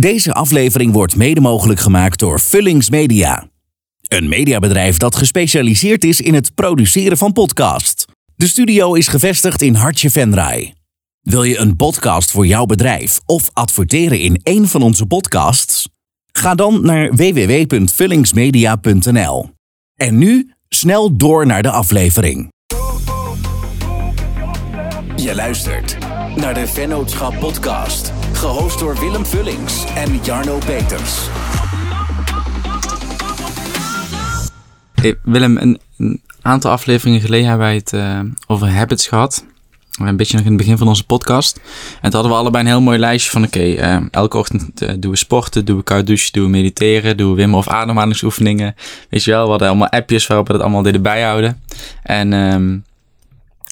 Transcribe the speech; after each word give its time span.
Deze 0.00 0.32
aflevering 0.32 0.92
wordt 0.92 1.16
mede 1.16 1.40
mogelijk 1.40 1.80
gemaakt 1.80 2.18
door 2.18 2.40
Vullings 2.40 2.90
Media. 2.90 3.48
Een 4.02 4.28
mediabedrijf 4.28 4.96
dat 4.96 5.16
gespecialiseerd 5.16 6.04
is 6.04 6.20
in 6.20 6.34
het 6.34 6.54
produceren 6.54 7.18
van 7.18 7.32
podcasts. 7.32 8.04
De 8.36 8.46
studio 8.46 8.94
is 8.94 9.08
gevestigd 9.08 9.62
in 9.62 9.74
Hartje 9.74 10.10
Venray. 10.10 10.74
Wil 11.20 11.42
je 11.42 11.58
een 11.58 11.76
podcast 11.76 12.30
voor 12.30 12.46
jouw 12.46 12.66
bedrijf 12.66 13.20
of 13.26 13.50
adverteren 13.52 14.20
in 14.20 14.40
een 14.42 14.68
van 14.68 14.82
onze 14.82 15.06
podcasts? 15.06 15.88
Ga 16.32 16.54
dan 16.54 16.82
naar 16.82 17.14
www.vullingsmedia.nl. 17.14 19.50
En 19.94 20.18
nu 20.18 20.52
snel 20.68 21.16
door 21.16 21.46
naar 21.46 21.62
de 21.62 21.70
aflevering. 21.70 22.48
Je 25.18 25.34
luistert 25.34 25.98
naar 26.36 26.54
de 26.54 26.66
Vennootschap 26.66 27.38
Podcast, 27.38 28.12
gehost 28.32 28.78
door 28.78 28.98
Willem 28.98 29.26
Vullings 29.26 29.84
en 29.94 30.20
Jarno 30.22 30.58
Peters. 30.58 31.28
Willem, 35.22 35.56
een, 35.56 36.20
aantal 36.42 36.70
afleveringen 36.70 37.20
geleden 37.20 37.48
hebben 37.48 37.66
wij 37.66 37.76
het 37.76 37.92
eh, 37.92 38.20
over 38.46 38.70
habits 38.70 39.08
gehad. 39.08 39.44
Een 40.00 40.16
beetje 40.16 40.36
nog 40.36 40.44
in 40.44 40.52
het 40.52 40.60
begin 40.60 40.78
van 40.78 40.88
onze 40.88 41.06
podcast. 41.06 41.56
En 41.56 42.00
toen 42.00 42.12
hadden 42.12 42.30
we 42.30 42.36
allebei 42.38 42.64
een 42.64 42.70
heel 42.70 42.80
mooi 42.80 42.98
lijstje 42.98 43.30
van... 43.30 43.44
oké, 43.44 43.72
eh, 43.72 44.00
elke 44.10 44.38
ochtend 44.38 44.82
eh, 44.82 44.94
doen 44.98 45.10
we 45.10 45.16
sporten, 45.16 45.64
doen 45.64 45.76
we 45.76 45.82
koud 45.82 46.06
douchen, 46.06 46.32
doen 46.32 46.44
we 46.44 46.50
mediteren... 46.50 47.16
doen 47.16 47.30
we 47.30 47.36
Wim 47.36 47.54
of 47.54 47.68
ademhalingsoefeningen. 47.68 48.74
Weet 49.10 49.24
je 49.24 49.30
wel, 49.30 49.44
we 49.44 49.50
hadden 49.50 49.68
allemaal 49.68 49.88
appjes 49.88 50.26
waarop 50.26 50.46
we 50.46 50.52
dat 50.52 50.62
allemaal 50.62 50.82
deden 50.82 51.02
bijhouden. 51.02 51.62
En 52.02 52.32
ehm, 52.32 52.76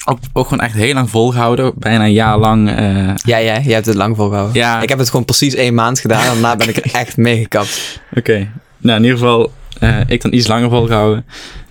ook, 0.07 0.19
ook 0.33 0.49
gewoon 0.49 0.65
echt 0.65 0.75
heel 0.75 0.95
lang 0.95 1.11
volgehouden. 1.11 1.73
Bijna 1.77 2.05
een 2.05 2.13
jaar 2.13 2.39
lang. 2.39 2.69
eh, 2.71 2.77
Ja, 3.25 3.37
ja, 3.37 3.61
jij 3.61 3.75
hebt 3.75 3.87
het 3.87 3.95
lang 3.95 4.17
volgehouden. 4.17 4.55
Ja. 4.55 4.83
Ik 4.83 4.89
heb 4.89 4.99
het 4.99 5.11
gewoon 5.11 5.25
precies 5.25 5.55
één 5.55 5.75
maand 5.75 5.99
gedaan 6.01 6.21
en 6.21 6.27
daarna 6.33 6.57
ben 6.57 6.69
ik 6.69 6.77
er 6.77 6.95
echt 7.01 7.17
mee 7.17 7.39
gekapt. 7.43 8.01
Oké, 8.15 8.49
nou 8.79 8.97
in 8.99 9.03
ieder 9.05 9.19
geval, 9.19 9.53
eh, 9.81 10.01
ik 10.07 10.23
dan 10.23 10.33
iets 10.33 10.47
langer 10.47 10.71
volgehouden. 10.71 11.25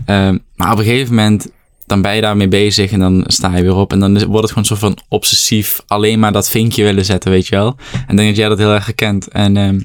Ehm, 0.06 0.38
maar 0.56 0.72
op 0.72 0.78
een 0.78 0.84
gegeven 0.84 1.16
moment, 1.16 1.48
dan 1.86 2.02
ben 2.02 2.16
je 2.16 2.22
daarmee 2.22 2.48
bezig 2.48 2.92
en 2.92 3.00
dan 3.00 3.24
sta 3.28 3.56
je 3.58 3.62
weer 3.64 3.76
op. 3.76 3.92
En 3.92 4.00
dan 4.00 4.16
is- 4.16 4.24
wordt 4.24 4.42
het 4.42 4.50
gewoon 4.50 4.66
soort 4.66 4.80
van 4.80 4.98
obsessief 5.10 5.80
alleen 5.88 6.20
maar 6.20 6.32
dat 6.32 6.50
vinkje 6.50 6.84
willen 6.84 7.06
zetten, 7.06 7.32
weet 7.32 7.48
je 7.48 7.56
wel. 7.56 7.76
En 8.08 8.16
denk 8.16 8.28
dat 8.28 8.38
jij 8.38 8.48
dat 8.50 8.58
heel 8.58 8.74
erg 8.74 8.86
herkent. 8.86 9.28
En 9.28 9.58
ehm, 9.58 9.80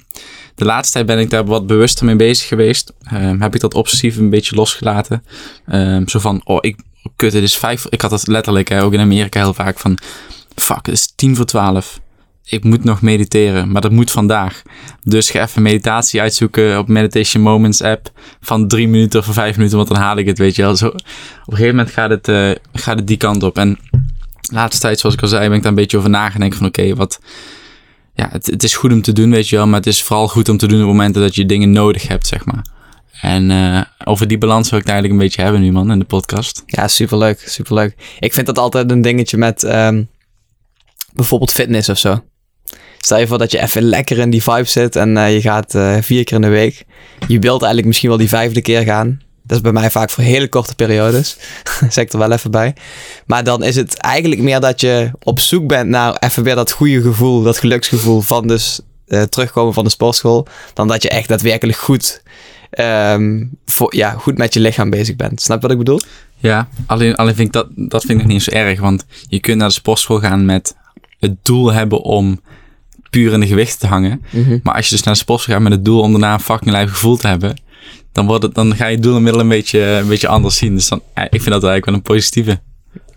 de 0.54 0.64
laatste 0.64 0.92
tijd 0.92 1.06
ben 1.06 1.18
ik 1.18 1.30
daar 1.30 1.44
wat 1.44 1.66
bewuster 1.66 2.04
mee 2.04 2.16
bezig 2.16 2.48
geweest. 2.48 2.92
Ehm, 3.10 3.40
heb 3.40 3.54
ik 3.54 3.60
dat 3.60 3.74
obsessief 3.74 4.16
een 4.16 4.30
beetje 4.30 4.56
losgelaten. 4.56 5.24
Zo 6.06 6.18
van, 6.18 6.40
oh, 6.44 6.58
ik, 6.60 6.76
kut, 7.16 7.32
het 7.32 7.42
is 7.42 7.56
vijf. 7.56 7.86
Ik 7.88 8.00
had 8.00 8.10
dat 8.10 8.26
letterlijk, 8.26 8.70
ook 8.70 8.92
in 8.92 9.00
Amerika 9.00 9.40
heel 9.40 9.54
vaak 9.54 9.78
van, 9.78 9.98
fuck, 10.54 10.86
het 10.86 10.94
is 10.94 11.12
tien 11.16 11.36
voor 11.36 11.44
twaalf. 11.44 12.00
Ik 12.44 12.64
moet 12.64 12.84
nog 12.84 13.02
mediteren, 13.02 13.72
maar 13.72 13.80
dat 13.80 13.90
moet 13.90 14.10
vandaag. 14.10 14.62
Dus 15.02 15.30
ga 15.30 15.42
even 15.42 15.62
meditatie 15.62 16.20
uitzoeken 16.20 16.78
op 16.78 16.88
Meditation 16.88 17.42
Moments 17.42 17.82
app 17.82 18.10
van 18.40 18.68
drie 18.68 18.88
minuten 18.88 19.20
of 19.20 19.26
vijf 19.26 19.56
minuten, 19.56 19.76
want 19.76 19.88
dan 19.88 19.98
haal 19.98 20.16
ik 20.16 20.26
het, 20.26 20.38
weet 20.38 20.56
je 20.56 20.62
wel. 20.62 20.76
Zo, 20.76 20.86
op 20.86 20.94
een 20.94 21.02
gegeven 21.46 21.76
moment 21.76 21.94
gaat 21.94 22.10
het, 22.10 22.28
eh, 22.28 22.50
gaat 22.72 22.98
het 22.98 23.06
die 23.06 23.16
kant 23.16 23.42
op. 23.42 23.58
En 23.58 23.78
laatste 24.52 24.80
tijd, 24.80 24.98
zoals 24.98 25.14
ik 25.14 25.22
al 25.22 25.28
zei, 25.28 25.48
ben 25.48 25.56
ik 25.56 25.62
daar 25.62 25.70
een 25.70 25.78
beetje 25.78 25.96
over 25.96 26.10
nagedenken 26.10 26.58
van 26.58 26.66
oké, 26.66 26.94
wat... 26.94 27.20
Ja, 28.14 28.28
het, 28.32 28.46
het 28.46 28.62
is 28.62 28.76
goed 28.76 28.92
om 28.92 29.02
te 29.02 29.12
doen, 29.12 29.30
weet 29.30 29.48
je 29.48 29.56
wel, 29.56 29.66
maar 29.66 29.78
het 29.78 29.86
is 29.86 30.02
vooral 30.02 30.28
goed 30.28 30.48
om 30.48 30.56
te 30.56 30.66
doen 30.66 30.80
op 30.80 30.86
momenten 30.86 31.22
dat 31.22 31.34
je 31.34 31.46
dingen 31.46 31.72
nodig 31.72 32.08
hebt, 32.08 32.26
zeg 32.26 32.44
maar. 32.44 32.64
En 33.20 33.50
eh, 33.50 33.80
over 34.04 34.28
die 34.28 34.38
balans 34.38 34.70
wil 34.70 34.78
ik 34.78 34.84
het 34.84 34.94
eigenlijk 34.94 35.20
een 35.20 35.26
beetje 35.26 35.42
hebben 35.42 35.60
nu, 35.60 35.72
man, 35.72 35.92
in 35.92 35.98
de 35.98 36.04
podcast. 36.04 36.62
Ja, 36.66 36.88
superleuk, 36.88 37.42
superleuk. 37.46 37.94
Ik 38.18 38.32
vind 38.32 38.46
dat 38.46 38.58
altijd 38.58 38.90
een 38.90 39.02
dingetje 39.02 39.36
met 39.36 39.62
ehm, 39.62 40.02
bijvoorbeeld 41.12 41.52
fitness 41.52 41.88
of 41.88 41.98
zo. 41.98 42.22
Stel 42.98 43.18
je 43.18 43.26
voor 43.26 43.38
dat 43.38 43.50
je 43.50 43.60
even 43.60 43.82
lekker 43.82 44.18
in 44.18 44.30
die 44.30 44.42
vibe 44.42 44.64
zit 44.64 44.96
en 44.96 45.16
eh, 45.16 45.34
je 45.34 45.40
gaat 45.40 45.74
eh, 45.74 45.96
vier 46.00 46.24
keer 46.24 46.36
in 46.36 46.42
de 46.42 46.48
week. 46.48 46.84
Je 47.28 47.38
wilt 47.38 47.60
eigenlijk 47.60 47.86
misschien 47.86 48.08
wel 48.08 48.18
die 48.18 48.28
vijfde 48.28 48.62
keer 48.62 48.82
gaan. 48.82 49.20
Dat 49.42 49.56
is 49.56 49.62
bij 49.62 49.72
mij 49.72 49.90
vaak 49.90 50.10
voor 50.10 50.24
hele 50.24 50.48
korte 50.48 50.74
periodes. 50.74 51.36
zeg 51.90 52.04
ik 52.04 52.12
er 52.12 52.18
wel 52.18 52.32
even 52.32 52.50
bij. 52.50 52.74
Maar 53.26 53.44
dan 53.44 53.62
is 53.62 53.76
het 53.76 53.96
eigenlijk 53.96 54.40
meer 54.40 54.60
dat 54.60 54.80
je 54.80 55.10
op 55.22 55.40
zoek 55.40 55.66
bent 55.66 55.88
naar 55.88 56.16
even 56.18 56.42
weer 56.42 56.54
dat 56.54 56.70
goede 56.70 57.02
gevoel, 57.02 57.42
dat 57.42 57.58
geluksgevoel 57.58 58.20
van 58.20 58.46
dus 58.46 58.80
terugkomen 59.28 59.74
van 59.74 59.84
de 59.84 59.90
sportschool. 59.90 60.46
Dan 60.74 60.88
dat 60.88 61.02
je 61.02 61.08
echt 61.08 61.28
daadwerkelijk 61.28 61.78
goed, 61.78 62.22
ehm, 62.70 63.44
voor, 63.66 63.96
ja, 63.96 64.10
goed 64.10 64.38
met 64.38 64.54
je 64.54 64.60
lichaam 64.60 64.90
bezig 64.90 65.16
bent. 65.16 65.40
Snap 65.40 65.56
je 65.56 65.62
wat 65.62 65.70
ik 65.70 65.78
bedoel? 65.78 66.00
Ja, 66.36 66.68
alleen, 66.86 67.14
alleen 67.14 67.34
vind 67.34 67.46
ik 67.46 67.52
dat, 67.52 67.68
dat 67.74 68.04
vind 68.04 68.18
ik 68.18 68.24
nog 68.24 68.32
niet 68.32 68.42
zo 68.42 68.50
erg, 68.50 68.80
want 68.80 69.04
je 69.28 69.40
kunt 69.40 69.58
naar 69.58 69.68
de 69.68 69.74
sportschool 69.74 70.20
gaan 70.20 70.44
met 70.44 70.76
het 71.18 71.36
doel 71.42 71.72
hebben 71.72 72.02
om 72.02 72.40
puur 73.10 73.32
in 73.32 73.40
de 73.40 73.46
gewichten 73.46 73.78
te 73.78 73.86
hangen. 73.86 74.22
Maar 74.62 74.74
als 74.74 74.88
je 74.88 74.94
dus 74.94 75.04
naar 75.04 75.14
de 75.14 75.20
sportschool 75.20 75.54
gaat 75.54 75.62
met 75.62 75.72
het 75.72 75.84
doel 75.84 76.00
om 76.00 76.10
daarna 76.10 76.32
een 76.32 76.40
fucking 76.40 76.70
lijf 76.70 76.90
gevoel 76.90 77.16
te 77.16 77.26
hebben, 77.26 77.60
dan, 78.12 78.26
wordt 78.26 78.42
het, 78.42 78.54
dan 78.54 78.76
ga 78.76 78.86
je 78.86 78.94
het 78.94 79.02
doel 79.02 79.16
inmiddels 79.16 79.42
een 79.42 79.48
beetje, 79.48 79.80
een 79.80 80.08
beetje 80.08 80.28
anders 80.28 80.56
zien. 80.56 80.74
Dus 80.74 80.88
dan, 80.88 81.02
ik 81.14 81.42
vind 81.42 81.44
dat 81.44 81.64
eigenlijk 81.64 81.84
wel 81.84 81.94
een 81.94 82.02
positieve. 82.02 82.60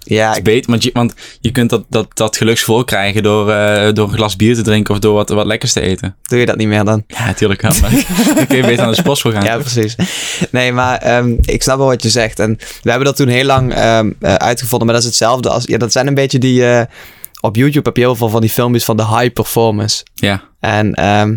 Ja, 0.05 0.27
Het 0.27 0.37
is 0.37 0.41
beter, 0.43 0.69
want 0.69 0.83
je, 0.83 0.89
want 0.93 1.13
je 1.39 1.51
kunt 1.51 1.69
dat, 1.69 1.83
dat, 1.89 2.07
dat 2.13 2.37
geluksgevoel 2.37 2.83
krijgen 2.83 3.23
door, 3.23 3.51
eh, 3.51 3.93
door 3.93 4.07
een 4.07 4.13
glas 4.13 4.35
bier 4.35 4.55
te 4.55 4.61
drinken 4.61 4.93
of 4.93 4.99
door 4.99 5.13
wat, 5.13 5.29
wat 5.29 5.45
lekkers 5.45 5.73
te 5.73 5.81
eten. 5.81 6.15
doe 6.21 6.39
je 6.39 6.45
dat 6.45 6.57
niet 6.57 6.67
meer 6.67 6.83
dan? 6.83 7.03
Ja, 7.07 7.25
natuurlijk 7.25 7.61
wel. 7.61 7.71
Maar 7.81 7.91
dan 8.35 8.47
kun 8.47 8.57
je 8.57 8.63
beter 8.63 8.77
naar 8.83 8.89
de 8.89 8.95
sportschool 8.95 9.31
gaan. 9.31 9.43
Ja, 9.43 9.57
precies. 9.57 9.95
Nee, 10.51 10.71
maar 10.71 10.97
ehm, 10.97 11.35
ik 11.41 11.61
snap 11.63 11.77
wel 11.77 11.87
wat 11.87 12.03
je 12.03 12.09
zegt. 12.09 12.39
En 12.39 12.55
we 12.81 12.89
hebben 12.89 13.05
dat 13.07 13.15
toen 13.15 13.27
heel 13.27 13.45
lang 13.45 13.73
ehm, 13.73 14.11
eh, 14.19 14.33
uitgevonden. 14.33 14.85
Maar 14.87 14.95
dat 14.95 15.03
is 15.05 15.09
hetzelfde 15.09 15.49
als... 15.49 15.63
Ja, 15.65 15.77
dat 15.77 15.91
zijn 15.91 16.07
een 16.07 16.13
beetje 16.13 16.39
die... 16.39 16.65
eh, 16.65 16.85
op 17.41 17.55
YouTube 17.55 17.87
heb 17.87 17.97
je 17.97 18.03
heel 18.03 18.15
veel 18.15 18.29
van 18.29 18.41
die 18.41 18.49
filmpjes 18.49 18.85
van 18.85 18.97
de 18.97 19.07
high 19.07 19.33
performance. 19.33 20.03
ja. 20.15 20.43
En 20.59 20.93
ehm, 20.93 21.35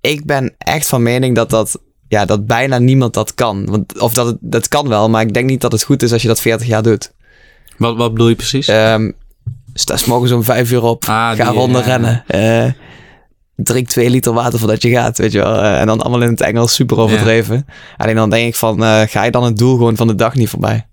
ik 0.00 0.24
ben 0.26 0.54
echt 0.58 0.86
van 0.88 1.02
mening 1.02 1.34
dat 1.36 1.50
dat... 1.50 1.78
Ja, 2.08 2.24
dat 2.24 2.46
bijna 2.46 2.78
niemand 2.78 3.14
dat 3.14 3.34
kan. 3.34 3.66
Want, 3.66 4.00
of 4.00 4.14
dat 4.14 4.26
het 4.26 4.36
dat 4.40 4.68
kan 4.68 4.88
wel, 4.88 5.10
maar 5.10 5.22
ik 5.22 5.34
denk 5.34 5.46
niet 5.48 5.60
dat 5.60 5.72
het 5.72 5.82
goed 5.82 6.02
is 6.02 6.12
als 6.12 6.22
je 6.22 6.28
dat 6.28 6.40
40 6.40 6.66
jaar 6.66 6.82
doet. 6.82 7.12
Wat, 7.80 7.96
wat 7.96 8.12
bedoel 8.12 8.28
je 8.28 8.34
precies? 8.34 8.68
Ehm 8.68 9.10
sta 9.74 9.96
's 9.96 10.04
morgens 10.04 10.32
om 10.32 10.44
vijf 10.44 10.70
uur 10.70 10.82
op. 10.82 11.04
Ah, 11.04 11.36
ga 11.36 11.44
ronden 11.44 11.80
ja. 11.80 11.86
rennen. 11.86 12.24
Eh, 12.26 12.72
drink 13.56 13.88
twee 13.88 14.10
liter 14.10 14.32
water 14.32 14.58
voordat 14.58 14.82
je 14.82 14.90
gaat, 14.90 15.18
weet 15.18 15.32
je 15.32 15.38
wel. 15.38 15.62
Eh, 15.62 15.80
en 15.80 15.86
dan 15.86 16.00
allemaal 16.00 16.22
in 16.22 16.28
het 16.28 16.40
Engels, 16.40 16.74
super 16.74 16.98
overdreven. 16.98 17.66
Alleen 17.96 18.14
dan 18.14 18.30
denk 18.30 18.46
ik 18.46 18.56
van, 18.56 18.84
eh, 18.84 19.02
ga 19.06 19.22
je 19.24 19.30
dan 19.30 19.44
het 19.44 19.58
doel 19.58 19.76
gewoon 19.76 19.96
van 19.96 20.06
de 20.06 20.14
dag 20.14 20.34
niet 20.34 20.48
voorbij? 20.48 20.86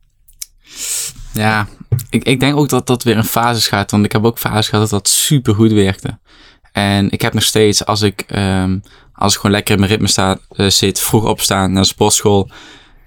Ja, 1.34 1.68
ik, 2.10 2.24
ik 2.24 2.40
denk 2.40 2.58
ook 2.58 2.70
dat 2.70 2.88
dat 2.88 3.04
weer 3.04 3.16
in 3.16 3.24
fases 3.24 3.68
gaat. 3.68 3.92
Want 3.92 4.06
ik 4.06 4.12
heb 4.12 4.26
ook 4.26 4.40
fases 4.40 4.70
gehad 4.70 4.90
dat 4.90 5.04
dat 5.04 5.14
super 5.14 5.56
goed 5.56 5.72
werkte. 5.72 6.20
En 6.72 7.12
ik 7.12 7.22
heb 7.22 7.34
nog 7.34 7.44
steeds, 7.44 7.86
als 7.86 8.02
ik, 8.02 8.24
ehm, 8.28 8.80
als 9.14 9.34
ik 9.34 9.40
gewoon 9.40 9.56
lekker 9.56 9.74
in 9.74 9.80
mijn 9.80 9.92
ritme 9.92 10.08
sta, 10.08 10.38
eh, 10.50 10.70
zit, 10.70 11.00
vroeg 11.00 11.26
opstaan 11.26 11.72
naar 11.72 11.82
de 11.82 11.88
sportschool. 11.88 12.50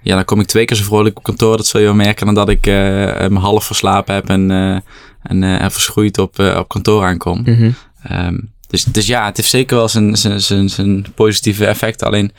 Ja, 0.01 0.15
dan 0.15 0.25
kom 0.25 0.39
ik 0.39 0.47
twee 0.47 0.65
keer 0.65 0.77
zo 0.77 0.83
vrolijk 0.83 1.17
op 1.17 1.23
kantoor. 1.23 1.57
Dat 1.57 1.67
zul 1.67 1.79
je 1.79 1.85
wel 1.85 1.95
merken 1.95 2.25
dan 2.25 2.35
dat 2.35 2.49
ik 2.49 2.67
eh, 2.67 3.27
me 3.27 3.39
half 3.39 3.65
verslapen 3.65 4.13
heb 4.13 4.29
en, 4.29 4.51
eh, 4.51 4.75
en, 5.23 5.43
eh, 5.43 5.61
en 5.61 5.71
verschroeid 5.71 6.17
op, 6.17 6.39
op 6.39 6.67
kantoor 6.67 7.03
aankom. 7.03 7.45
Ehm, 8.03 8.39
dus, 8.67 8.83
dus 8.83 9.07
ja, 9.07 9.25
het 9.25 9.37
heeft 9.37 9.49
zeker 9.49 9.77
wel 9.77 9.87
zijn, 9.87 10.17
zijn, 10.17 10.41
zijn, 10.41 10.69
zijn 10.69 11.05
positieve 11.15 11.65
effecten. 11.65 12.07
Alleen 12.07 12.31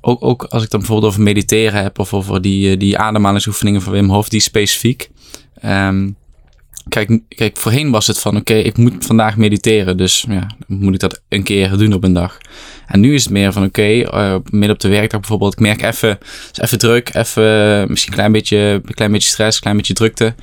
ook, 0.00 0.24
ook 0.24 0.44
als 0.44 0.62
ik 0.62 0.70
dan 0.70 0.80
bijvoorbeeld 0.80 1.12
over 1.12 1.24
mediteren 1.24 1.82
heb 1.82 1.98
of 1.98 2.14
over 2.14 2.42
die, 2.42 2.76
die 2.76 2.98
ademhalingsoefeningen 2.98 3.82
van 3.82 3.92
Wim 3.92 4.10
Hof, 4.10 4.28
die 4.28 4.40
specifiek. 4.40 5.10
Ehm, 5.60 6.10
kijk, 6.88 7.18
kijk, 7.28 7.56
voorheen 7.56 7.90
was 7.90 8.06
het 8.06 8.18
van 8.18 8.36
oké, 8.36 8.54
ik 8.54 8.76
moet 8.76 9.06
vandaag 9.06 9.36
mediteren. 9.36 9.96
Dus 9.96 10.24
ja, 10.28 10.46
moet 10.66 10.94
ik 10.94 11.00
dat 11.00 11.20
een 11.28 11.42
keer 11.42 11.76
doen 11.76 11.92
op 11.92 12.04
een 12.04 12.12
dag. 12.12 12.38
En 12.86 13.00
nu 13.00 13.14
is 13.14 13.22
het 13.24 13.32
meer 13.32 13.52
van 13.52 13.64
oké, 13.64 13.82
eh, 13.82 14.34
midden 14.50 14.70
op 14.70 14.80
de 14.80 14.88
werkdag 14.88 15.20
bijvoorbeeld, 15.20 15.52
ik 15.52 15.58
merk 15.60 15.82
even, 15.82 16.18
is 16.52 16.58
even 16.60 16.78
druk, 16.78 17.14
even 17.14 17.84
misschien 17.88 18.12
een 18.12 18.18
klein 18.18 18.32
beetje, 18.32 18.56
een 18.56 18.94
klein 18.94 19.12
beetje 19.12 19.28
stress, 19.28 19.56
een 19.56 19.62
klein 19.62 19.76
beetje 19.76 19.94
drukte. 19.94 20.34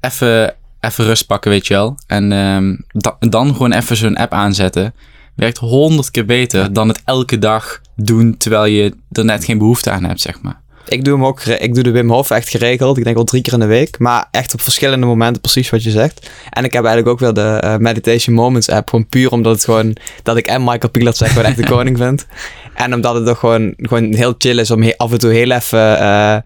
Even, 0.00 0.54
even 0.80 1.04
rust 1.04 1.26
pakken, 1.26 1.50
weet 1.50 1.66
je 1.66 1.74
wel. 1.74 1.98
En 2.06 2.32
ehm, 2.32 2.76
da- 2.92 3.16
dan 3.18 3.52
gewoon 3.52 3.72
even 3.72 3.96
zo'n 3.96 4.16
app 4.16 4.32
aanzetten. 4.32 4.94
Werkt 5.36 5.58
honderd 5.58 6.10
keer 6.10 6.24
beter 6.24 6.72
dan 6.72 6.88
het 6.88 7.02
elke 7.04 7.38
dag 7.38 7.80
doen 7.96 8.36
terwijl 8.36 8.64
je 8.64 8.94
er 9.12 9.24
net 9.24 9.44
geen 9.44 9.58
behoefte 9.58 9.90
aan 9.90 10.04
hebt, 10.04 10.20
zeg 10.20 10.40
maar. 10.42 10.60
Ik 10.88 11.04
doe 11.04 11.14
hem 11.14 11.24
ook, 11.24 11.40
ik 11.42 11.74
doe 11.74 11.82
de 11.82 11.90
Wim 11.90 12.10
Hof 12.10 12.30
echt 12.30 12.48
geregeld. 12.48 12.98
Ik 12.98 13.04
denk 13.04 13.16
al 13.16 13.24
drie 13.24 13.42
keer 13.42 13.52
in 13.52 13.58
de 13.58 13.66
week. 13.66 13.98
Maar 13.98 14.28
echt 14.30 14.54
op 14.54 14.60
verschillende 14.60 15.06
momenten, 15.06 15.40
precies 15.40 15.70
wat 15.70 15.82
je 15.82 15.90
zegt. 15.90 16.30
En 16.50 16.64
ik 16.64 16.72
heb 16.72 16.84
eigenlijk 16.84 17.08
ook 17.14 17.18
wel 17.20 17.32
de 17.32 17.58
eh, 17.60 17.76
Meditation 17.76 18.34
Moments 18.36 18.68
app. 18.68 18.88
Gewoon 18.88 19.08
puur 19.08 19.30
omdat 19.30 19.52
het 19.54 19.64
gewoon, 19.64 19.96
dat 20.22 20.36
ik 20.36 20.46
en 20.46 20.64
Michael 20.64 20.90
Pilat 20.90 21.16
zeg 21.16 21.28
gewoon 21.28 21.44
echt 21.44 21.56
de 21.56 21.66
koning 21.74 21.98
vind. 21.98 22.26
En 22.74 22.94
omdat 22.94 23.14
het 23.14 23.26
toch 23.26 23.38
gewoon, 23.38 23.74
gewoon 23.76 24.14
heel 24.14 24.34
chill 24.38 24.58
is 24.58 24.70
om 24.70 24.82
he- 24.82 24.96
af 24.96 25.12
en 25.12 25.18
toe 25.18 25.32
heel 25.32 25.50
even, 25.50 25.98
eh, 25.98 26.36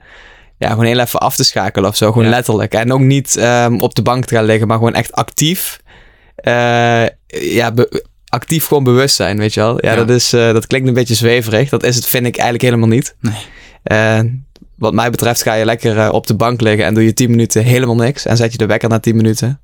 ja, 0.58 0.68
gewoon 0.68 0.84
heel 0.84 0.98
even 0.98 1.20
af 1.20 1.36
te 1.36 1.44
schakelen 1.44 1.88
of 1.90 1.96
zo. 1.96 2.12
Gewoon 2.12 2.24
Ja. 2.24 2.30
letterlijk. 2.30 2.74
En 2.74 2.92
ook 2.92 3.00
niet 3.00 3.36
ehm, 3.36 3.78
op 3.78 3.94
de 3.94 4.02
bank 4.02 4.24
te 4.24 4.34
gaan 4.34 4.44
liggen, 4.44 4.66
maar 4.68 4.76
gewoon 4.76 4.94
echt 4.94 5.12
actief. 5.12 5.80
eh, 6.36 7.06
ja, 7.26 7.72
actief 8.28 8.66
gewoon 8.66 8.84
bewust 8.84 9.14
zijn, 9.16 9.38
weet 9.38 9.54
je 9.54 9.60
wel. 9.60 9.78
Ja, 9.84 9.90
Ja. 9.90 9.96
Dat, 9.96 10.10
is, 10.10 10.30
dat 10.30 10.66
klinkt 10.66 10.88
een 10.88 10.94
beetje 10.94 11.14
zweverig. 11.14 11.68
Dat 11.68 11.82
is 11.82 11.96
het, 11.96 12.06
vind 12.06 12.26
ik 12.26 12.34
eigenlijk 12.34 12.64
helemaal 12.64 12.88
niet. 12.88 13.14
Nee. 13.20 13.34
Eh, 13.84 14.20
wat 14.74 14.92
mij 14.92 15.10
betreft 15.10 15.42
ga 15.42 15.54
je 15.54 15.64
lekker 15.64 15.98
eh, 15.98 16.08
op 16.12 16.26
de 16.26 16.34
bank 16.34 16.60
liggen 16.60 16.84
en 16.84 16.94
doe 16.94 17.04
je 17.04 17.12
10 17.14 17.30
minuten 17.30 17.62
helemaal 17.64 17.94
niks. 17.96 18.26
En 18.26 18.36
zet 18.36 18.52
je 18.52 18.58
de 18.58 18.66
wekker 18.66 18.88
na 18.88 18.98
10 18.98 19.16
minuten. 19.16 19.58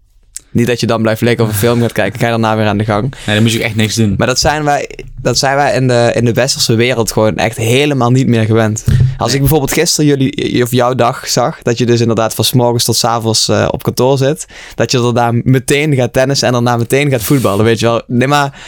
Niet 0.53 0.67
dat 0.67 0.81
je 0.81 0.87
dan 0.87 1.03
blijft 1.03 1.21
liggen 1.21 1.45
of 1.45 1.51
een 1.51 1.57
film 1.57 1.81
gaat 1.81 1.93
kijken. 1.93 2.19
Ga 2.21 2.25
je 2.25 2.31
daarna 2.31 2.57
weer 2.57 2.67
aan 2.67 2.79
de 2.79 2.85
gang. 2.85 3.03
Nee, 3.27 3.35
dan 3.35 3.43
moet 3.45 3.53
je 3.53 3.63
echt 3.63 3.77
niks 3.77 3.95
doen. 3.95 4.15
Maar 4.19 4.27
dat 4.27 4.39
zijn 4.39 4.65
wij, 4.65 4.89
dat 5.23 5.39
zijn 5.39 5.57
wij 5.57 5.75
in, 5.75 5.89
de, 5.89 6.13
in 6.15 6.25
de 6.25 6.33
westerse 6.33 6.75
wereld 6.75 7.13
gewoon 7.13 7.37
echt 7.37 7.57
helemaal 7.57 8.11
niet 8.11 8.27
meer 8.27 8.45
gewend. 8.45 8.85
Als 9.17 9.27
Nee. 9.27 9.35
ik 9.35 9.41
bijvoorbeeld 9.41 9.73
gisteren 9.73 10.07
jullie, 10.11 10.63
of 10.63 10.71
jouw 10.71 10.95
dag 10.95 11.29
zag, 11.29 11.63
dat 11.63 11.79
je 11.79 11.87
dus 11.87 12.01
inderdaad 12.01 12.35
van 12.35 12.45
's 12.45 12.53
morgens 12.53 12.85
tot 12.85 12.97
's 12.97 13.05
avonds 13.05 13.49
eh, 13.49 13.69
op 13.71 13.83
kantoor 13.83 14.19
zit, 14.19 14.47
dat 14.75 14.91
je 14.91 15.01
daarna 15.13 15.41
meteen 15.45 15.95
gaat 15.95 16.13
tennissen 16.13 16.47
en 16.47 16.53
daarna 16.53 16.77
meteen 16.77 17.11
gaat 17.11 17.23
voetballen, 17.23 17.65
weet 17.65 17.79
je 17.81 17.87
wel. 17.87 18.03
Nee, 18.07 18.29
maar 18.29 18.61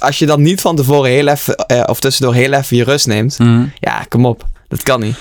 als 0.00 0.18
je 0.18 0.26
dan 0.26 0.42
niet 0.42 0.60
van 0.60 0.76
tevoren 0.76 1.10
heel 1.10 1.28
even, 1.28 1.88
of 1.88 2.00
tussendoor 2.00 2.34
heel 2.34 2.52
even 2.52 2.76
je 2.76 2.84
rust 2.84 3.06
neemt, 3.06 3.38
Mhm. 3.38 3.64
ja, 3.80 4.04
kom 4.08 4.26
op. 4.26 4.44
Dat 4.74 4.82
kan 4.82 5.00
niet. 5.00 5.16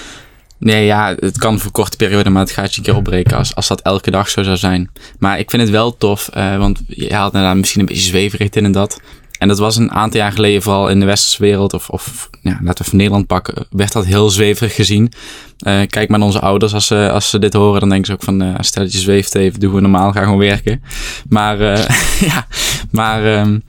Nee, 0.58 0.86
ja, 0.86 1.16
het 1.20 1.38
kan 1.38 1.60
voor 1.60 1.72
korte 1.72 1.98
periode, 1.98 2.30
maar 2.30 2.42
het 2.42 2.52
gaat 2.52 2.74
je 2.74 2.78
een 2.78 2.86
keer 2.86 2.96
opbreken 2.96 3.38
als, 3.38 3.56
als 3.56 3.68
dat 3.68 3.82
elke 3.82 4.12
dag 4.12 4.30
zo 4.30 4.44
zou 4.44 4.58
zijn. 4.58 4.90
Maar 5.20 5.40
ik 5.40 5.50
vind 5.50 5.62
het 5.62 5.72
wel 5.72 5.98
tof, 5.98 6.28
eh, 6.28 6.58
want 6.58 6.82
je 6.88 7.14
haalt 7.14 7.34
inderdaad 7.34 7.58
misschien 7.58 7.80
een 7.80 7.86
beetje 7.86 8.04
zweverig 8.04 8.50
in 8.50 8.66
en 8.66 8.72
dat. 8.72 9.02
En 9.38 9.48
dat 9.48 9.58
was 9.60 9.76
een 9.76 9.92
aantal 9.92 10.20
jaar 10.20 10.32
geleden, 10.32 10.62
vooral 10.62 10.90
in 10.90 11.00
de 11.00 11.06
westerse 11.06 11.42
wereld, 11.42 11.74
of, 11.74 11.90
of 11.90 12.30
ja, 12.42 12.60
laten 12.62 12.78
we 12.78 12.84
even 12.86 12.98
Nederland 12.98 13.28
pakken, 13.28 13.68
werd 13.70 13.92
dat 13.92 14.06
heel 14.06 14.30
zweverig 14.30 14.76
gezien. 14.76 15.12
Eh, 15.58 15.82
kijk 15.88 16.10
maar 16.10 16.20
naar 16.20 16.28
onze 16.28 16.40
ouders, 16.40 16.74
als 16.74 16.88
ze, 16.88 17.10
als 17.12 17.30
ze 17.30 17.40
dit 17.40 17.54
horen, 17.54 17.80
dan 17.80 17.90
denken 17.90 18.08
ze 18.08 18.14
ook 18.14 18.24
van, 18.24 18.58
je 18.84 18.98
zweeft 18.98 19.36
even, 19.36 19.60
doe 19.60 19.70
gewoon 19.70 19.92
normaal, 19.92 20.12
ga 20.12 20.24
gewoon 20.24 20.38
werken. 20.38 20.84
Maar, 21.30 21.58
ja, 22.32 22.48
maar 22.92 23.26
ehm, 23.26 23.60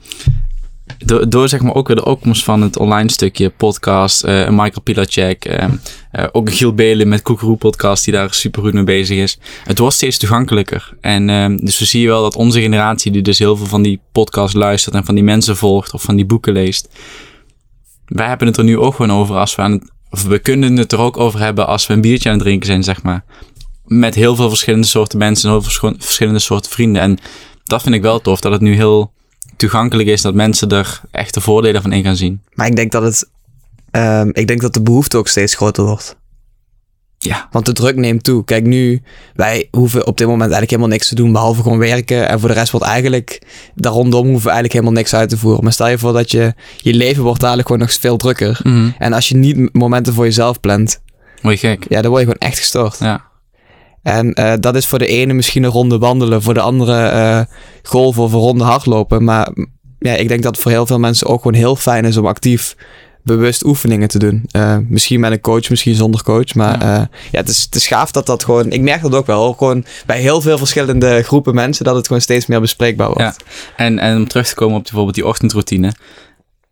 door, 1.27 1.49
zeg 1.49 1.61
maar 1.61 1.75
ook 1.75 1.87
weer 1.87 1.95
de 1.95 2.05
opkomst 2.05 2.43
van 2.43 2.61
het 2.61 2.77
online 2.77 3.11
stukje 3.11 3.49
podcast, 3.49 4.23
een 4.23 4.55
Michael 4.55 4.81
Pilacek, 4.83 5.45
eh, 5.45 5.67
eh, 6.11 6.25
ook 6.31 6.53
Giel 6.53 6.73
Belen 6.73 7.07
met 7.07 7.21
Koekeroe 7.21 7.57
podcast 7.57 8.03
die 8.03 8.13
daar 8.13 8.33
super 8.33 8.61
goed 8.61 8.73
mee 8.73 8.83
bezig 8.83 9.17
is. 9.17 9.37
Het 9.63 9.79
wordt 9.79 9.95
steeds 9.95 10.17
toegankelijker. 10.17 10.93
En 11.01 11.29
ehm, 11.29 11.57
dus 11.57 11.79
we 11.79 11.85
zien 11.85 12.07
wel 12.07 12.21
dat 12.21 12.35
onze 12.35 12.61
generatie 12.61 13.11
die 13.11 13.21
dus 13.21 13.39
heel 13.39 13.57
veel 13.57 13.65
van 13.65 13.81
die 13.81 13.99
podcast 14.11 14.53
luistert 14.53 14.95
en 14.95 15.05
van 15.05 15.15
die 15.15 15.23
mensen 15.23 15.57
volgt 15.57 15.93
of 15.93 16.01
van 16.01 16.15
die 16.15 16.25
boeken 16.25 16.53
leest. 16.53 16.89
Wij 18.05 18.27
hebben 18.27 18.47
het 18.47 18.57
er 18.57 18.63
nu 18.63 18.77
ook 18.77 18.95
gewoon 18.95 19.11
over 19.11 19.35
als 19.35 19.55
we 19.55 19.61
aan 19.61 19.71
het, 19.71 19.91
of 20.09 20.23
we 20.23 20.39
kunnen 20.39 20.77
het 20.77 20.91
er 20.91 20.99
ook 20.99 21.17
over 21.17 21.39
hebben 21.39 21.67
als 21.67 21.87
we 21.87 21.93
een 21.93 22.01
biertje 22.01 22.29
aan 22.29 22.35
het 22.35 22.43
drinken 22.43 22.67
zijn, 22.67 22.83
zeg 22.83 23.03
maar. 23.03 23.23
Met 23.85 24.15
heel 24.15 24.35
veel 24.35 24.49
verschillende 24.49 24.87
soorten 24.87 25.17
mensen 25.17 25.49
en 25.49 25.55
heel 25.55 25.69
veel 25.69 25.93
verschillende 25.99 26.39
soorten 26.39 26.71
vrienden. 26.71 27.01
En 27.01 27.17
dat 27.63 27.81
vind 27.81 27.95
ik 27.95 28.01
wel 28.01 28.21
tof, 28.21 28.39
dat 28.39 28.51
het 28.51 28.61
nu 28.61 28.75
heel 28.75 29.13
toegankelijk 29.55 30.07
is, 30.09 30.21
dat 30.21 30.33
mensen 30.33 30.69
er 30.69 31.01
echt 31.11 31.33
de 31.33 31.41
voordelen 31.41 31.81
van 31.81 31.91
in 31.91 32.03
gaan 32.03 32.15
zien. 32.15 32.41
Maar 32.53 32.67
ik 32.67 32.75
denk 32.75 32.91
dat 32.91 33.03
het, 33.03 33.29
ehm, 33.91 34.29
ik 34.31 34.47
denk 34.47 34.61
dat 34.61 34.73
de 34.73 34.81
behoefte 34.81 35.17
ook 35.17 35.27
steeds 35.27 35.55
groter 35.55 35.83
wordt. 35.83 36.15
Ja. 37.17 37.47
Want 37.51 37.65
de 37.65 37.73
druk 37.73 37.95
neemt 37.95 38.23
toe. 38.23 38.43
Kijk, 38.43 38.63
nu, 38.65 39.01
wij 39.33 39.67
hoeven 39.71 40.07
op 40.07 40.17
dit 40.17 40.27
moment 40.27 40.41
eigenlijk 40.51 40.71
helemaal 40.71 40.91
niks 40.91 41.07
te 41.07 41.15
doen, 41.15 41.31
behalve 41.31 41.61
gewoon 41.61 41.77
werken. 41.77 42.27
En 42.27 42.39
voor 42.39 42.49
de 42.49 42.55
rest 42.55 42.71
wordt 42.71 42.85
eigenlijk, 42.85 43.41
daar 43.75 43.91
rondom 43.91 44.21
hoeven 44.27 44.43
we 44.43 44.49
eigenlijk 44.51 44.73
helemaal 44.73 44.93
niks 44.93 45.13
uit 45.13 45.29
te 45.29 45.37
voeren. 45.37 45.63
Maar 45.63 45.73
stel 45.73 45.87
je 45.87 45.97
voor 45.97 46.13
dat 46.13 46.31
je, 46.31 46.53
je 46.77 46.93
leven 46.93 47.23
wordt 47.23 47.41
dadelijk 47.41 47.67
gewoon 47.67 47.81
nog 47.81 47.93
veel 47.93 48.17
drukker. 48.17 48.59
En 48.97 49.13
als 49.13 49.29
je 49.29 49.35
niet 49.35 49.73
momenten 49.73 50.13
voor 50.13 50.25
jezelf 50.25 50.59
plant, 50.59 51.01
Word 51.41 51.59
je 51.59 51.67
gek. 51.67 51.85
ja, 51.89 52.01
dan 52.01 52.11
word 52.11 52.23
je 52.23 52.27
gewoon 52.31 52.49
echt 52.49 52.59
gestoord. 52.59 52.99
Ja. 52.99 53.23
En 54.05 54.33
eh, 54.33 54.53
dat 54.59 54.75
is 54.75 54.85
voor 54.85 54.99
de 54.99 55.07
ene 55.07 55.33
misschien 55.33 55.63
een 55.63 55.71
ronde 55.71 55.97
wandelen, 55.97 56.41
voor 56.41 56.53
de 56.53 56.59
andere 56.59 57.05
eh 57.05 57.41
golven 57.83 58.23
of 58.23 58.33
een 58.33 58.39
ronde 58.39 58.63
hardlopen. 58.63 59.23
Maar 59.23 59.49
ja, 59.99 60.13
ik 60.13 60.27
denk 60.27 60.43
dat 60.43 60.53
het 60.53 60.61
voor 60.61 60.71
heel 60.71 60.85
veel 60.85 60.99
mensen 60.99 61.27
ook 61.27 61.41
gewoon 61.41 61.57
heel 61.57 61.75
fijn 61.75 62.05
is 62.05 62.17
om 62.17 62.25
actief 62.25 62.75
bewust 63.23 63.65
oefeningen 63.65 64.07
te 64.07 64.19
doen. 64.19 64.43
Eh, 64.51 64.77
misschien 64.87 65.19
met 65.19 65.31
een 65.31 65.39
coach, 65.39 65.69
misschien 65.69 65.95
zonder 65.95 66.23
coach. 66.23 66.53
Maar 66.53 66.79
Ja. 66.79 66.93
ja, 66.93 67.09
ja 67.31 67.39
het, 67.39 67.49
is, 67.49 67.63
het 67.63 67.75
is 67.75 67.87
gaaf 67.87 68.11
dat 68.11 68.25
dat 68.25 68.43
gewoon... 68.43 68.71
Ik 68.71 68.81
merk 68.81 69.01
dat 69.01 69.15
ook 69.15 69.25
wel. 69.25 69.53
Gewoon 69.53 69.85
bij 70.05 70.19
heel 70.19 70.41
veel 70.41 70.57
verschillende 70.57 71.23
groepen 71.23 71.55
mensen... 71.55 71.85
dat 71.85 71.95
het 71.95 72.07
gewoon 72.07 72.21
steeds 72.21 72.45
meer 72.45 72.61
bespreekbaar 72.61 73.07
wordt. 73.07 73.21
Ja. 73.21 73.35
En, 73.75 73.99
en 73.99 74.17
om 74.17 74.27
terug 74.27 74.47
te 74.47 74.55
komen 74.55 74.77
op 74.77 74.83
bijvoorbeeld 74.83 75.15
die 75.15 75.25
ochtendroutine. 75.25 75.93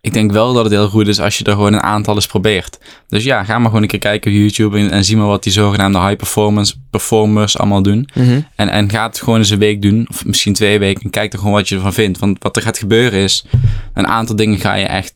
Ik 0.06 0.14
denk 0.14 0.32
wel 0.32 0.54
dat 0.54 0.64
het 0.64 0.74
heel 0.74 0.90
goed 0.90 1.08
is 1.08 1.20
als 1.20 1.38
je 1.38 1.44
er 1.44 1.52
gewoon 1.52 1.74
een 1.74 1.82
aantal 1.82 2.16
eens 2.16 2.28
probeert. 2.28 2.78
Dus 3.08 3.24
ja, 3.24 3.44
ga 3.44 3.58
maar 3.58 3.68
gewoon 3.68 3.82
een 3.82 3.88
keer 3.88 4.00
kijken 4.00 4.32
op 4.32 4.38
YouTube 4.38 4.78
en, 4.80 4.92
en 4.92 5.04
zie 5.06 5.18
maar 5.18 5.28
wat 5.28 5.44
die 5.44 5.52
zogenaamde 5.52 6.00
high 6.00 6.16
performance 6.16 6.74
performers 6.90 7.58
allemaal 7.58 7.82
doen. 7.84 8.10
Mhm. 8.14 8.42
En, 8.56 8.70
en 8.70 8.90
ga 8.90 9.06
het 9.08 9.20
gewoon 9.20 9.40
eens 9.40 9.50
een 9.50 9.60
week 9.60 9.82
doen, 9.82 10.08
of 10.10 10.26
misschien 10.26 10.54
twee 10.54 10.80
weken, 10.80 11.04
en 11.04 11.10
kijk 11.10 11.34
er 11.34 11.40
gewoon 11.40 11.54
wat 11.54 11.70
je 11.70 11.76
ervan 11.76 11.94
vindt. 11.94 12.20
Want 12.20 12.44
wat 12.44 12.56
er 12.56 12.62
gaat 12.62 12.78
gebeuren 12.78 13.20
is, 13.20 13.46
een 13.94 14.08
aantal 14.08 14.36
dingen 14.36 14.60
ga 14.60 14.74
je 14.74 14.86
echt 14.86 15.14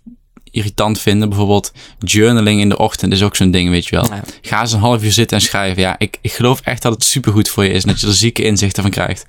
irritant 0.51 0.99
vinden. 0.99 1.29
Bijvoorbeeld 1.29 1.71
journaling 1.99 2.61
in 2.61 2.69
de 2.69 2.77
ochtend 2.77 3.13
is 3.13 3.23
ook 3.23 3.35
zo'n 3.35 3.51
ding, 3.51 3.69
weet 3.69 3.85
je 3.85 3.95
wel. 3.95 4.05
Ja. 4.05 4.23
Ga 4.41 4.61
eens 4.61 4.73
een 4.73 4.79
half 4.79 5.03
uur 5.03 5.11
zitten 5.11 5.37
en 5.37 5.43
schrijven. 5.43 5.81
Ja, 5.81 5.95
ik, 5.97 6.17
ik 6.21 6.31
geloof 6.31 6.61
echt 6.63 6.81
dat 6.81 6.93
het 6.93 7.03
supergoed 7.03 7.49
voor 7.49 7.63
je 7.63 7.69
is 7.69 7.81
en 7.83 7.89
dat 7.89 8.01
je 8.01 8.07
er 8.07 8.13
zieke 8.13 8.43
inzichten 8.43 8.81
van 8.81 8.91
krijgt. 8.91 9.25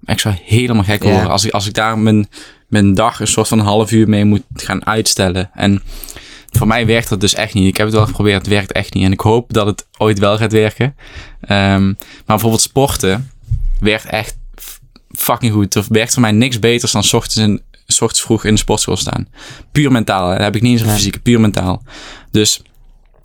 Maar 0.00 0.14
ik 0.14 0.20
zou 0.20 0.34
helemaal 0.44 0.84
gek 0.84 1.02
Ja. 1.02 1.10
worden 1.10 1.30
als 1.30 1.44
ik, 1.44 1.52
als 1.52 1.66
ik 1.66 1.74
daar 1.74 1.98
mijn, 1.98 2.28
mijn 2.68 2.94
dag 2.94 3.20
een 3.20 3.26
soort 3.26 3.48
van 3.48 3.58
een 3.58 3.64
half 3.64 3.92
uur 3.92 4.08
mee 4.08 4.24
moet 4.24 4.42
gaan 4.54 4.86
uitstellen. 4.86 5.50
En 5.54 5.82
voor 6.50 6.66
mij 6.66 6.86
werkt 6.86 7.08
dat 7.08 7.20
dus 7.20 7.34
echt 7.34 7.54
niet. 7.54 7.66
Ik 7.66 7.76
heb 7.76 7.86
het 7.86 7.96
wel 7.96 8.06
geprobeerd, 8.06 8.38
het 8.38 8.46
werkt 8.46 8.72
echt 8.72 8.94
niet. 8.94 9.04
En 9.04 9.12
ik 9.12 9.20
hoop 9.20 9.52
dat 9.52 9.66
het 9.66 9.86
ooit 9.98 10.18
wel 10.18 10.36
gaat 10.36 10.52
werken. 10.52 10.96
Ehm, 11.40 11.86
maar 11.86 11.96
bijvoorbeeld 12.26 12.60
sporten 12.60 13.30
werkt 13.80 14.06
echt 14.06 14.36
fucking 15.08 15.52
goed. 15.52 15.76
Of 15.76 15.88
werkt 15.88 16.12
voor 16.12 16.22
mij 16.22 16.32
niks 16.32 16.58
beters 16.58 16.92
dan 16.92 17.02
's 17.04 17.12
ochtends, 17.12 17.36
in, 17.36 17.62
's 17.86 18.00
ochtends 18.00 18.24
vroeg 18.24 18.44
in 18.44 18.54
de 18.54 18.60
sportschool 18.60 18.96
staan. 18.96 19.28
Puur 19.72 19.92
mentaal. 19.92 20.30
Dat 20.30 20.38
heb 20.38 20.56
ik 20.56 20.62
niet 20.62 20.72
eens 20.72 20.88
een 20.88 20.94
fysieke, 20.94 21.20
puur 21.20 21.40
mentaal. 21.40 21.82
Dus 22.30 22.62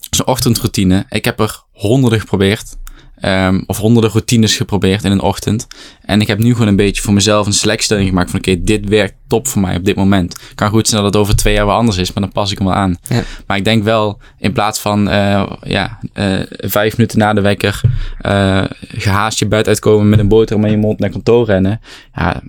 zo'n 0.10 0.28
ochtendroutine. 0.28 1.06
Ik 1.10 1.26
heb 1.26 1.40
er 1.40 1.64
honderden 1.72 2.20
geprobeerd. 2.20 2.78
Ehm, 3.20 3.62
of 3.68 3.78
honderden 3.78 4.12
routines 4.12 4.56
geprobeerd 4.56 5.04
in 5.04 5.12
een 5.12 5.22
ochtend. 5.22 5.68
En 6.02 6.22
ik 6.22 6.28
heb 6.28 6.40
nu 6.40 6.52
gewoon 6.54 6.68
een 6.68 6.76
beetje 6.76 7.02
voor 7.02 7.14
mezelf 7.14 7.46
een 7.46 7.54
selectiestelling 7.54 8.08
gemaakt 8.08 8.30
van 8.30 8.40
oké, 8.40 8.64
dit 8.64 8.90
werkt 8.90 9.14
top 9.28 9.48
voor 9.48 9.62
mij 9.62 9.76
op 9.76 9.86
dit 9.86 9.96
moment. 9.96 10.36
Kan 10.56 10.70
goed 10.70 10.88
zijn 10.88 11.04
dat 11.04 11.14
het 11.14 11.22
over 11.22 11.36
twee 11.36 11.54
jaar 11.54 11.66
wel 11.66 11.76
anders 11.76 11.98
is, 11.98 12.14
maar 12.14 12.24
dan 12.24 12.32
pas 12.32 12.52
ik 12.52 12.58
hem 12.58 12.68
wel 12.68 12.76
aan. 12.76 12.98
Ja. 13.08 13.22
Maar 13.48 13.58
ik 13.58 13.64
denk 13.66 13.84
wel, 13.84 14.20
in 14.40 14.52
plaats 14.54 14.80
van 14.80 15.10
eh, 15.10 15.52
ja, 15.64 16.00
eh, 16.14 16.40
vijf 16.50 16.98
minuten 16.98 17.20
na 17.20 17.34
de 17.34 17.42
wekker 17.42 17.82
eh, 18.20 18.64
gehaast 18.88 19.40
je 19.40 19.48
bed 19.48 19.68
uitkomen 19.68 20.10
met 20.10 20.20
een 20.20 20.28
boterham 20.28 20.66
in 20.66 20.72
je 20.72 20.78
mond 20.78 21.00
naar 21.00 21.10
kantoor 21.10 21.46
rennen. 21.46 21.82
Ja, 22.16 22.42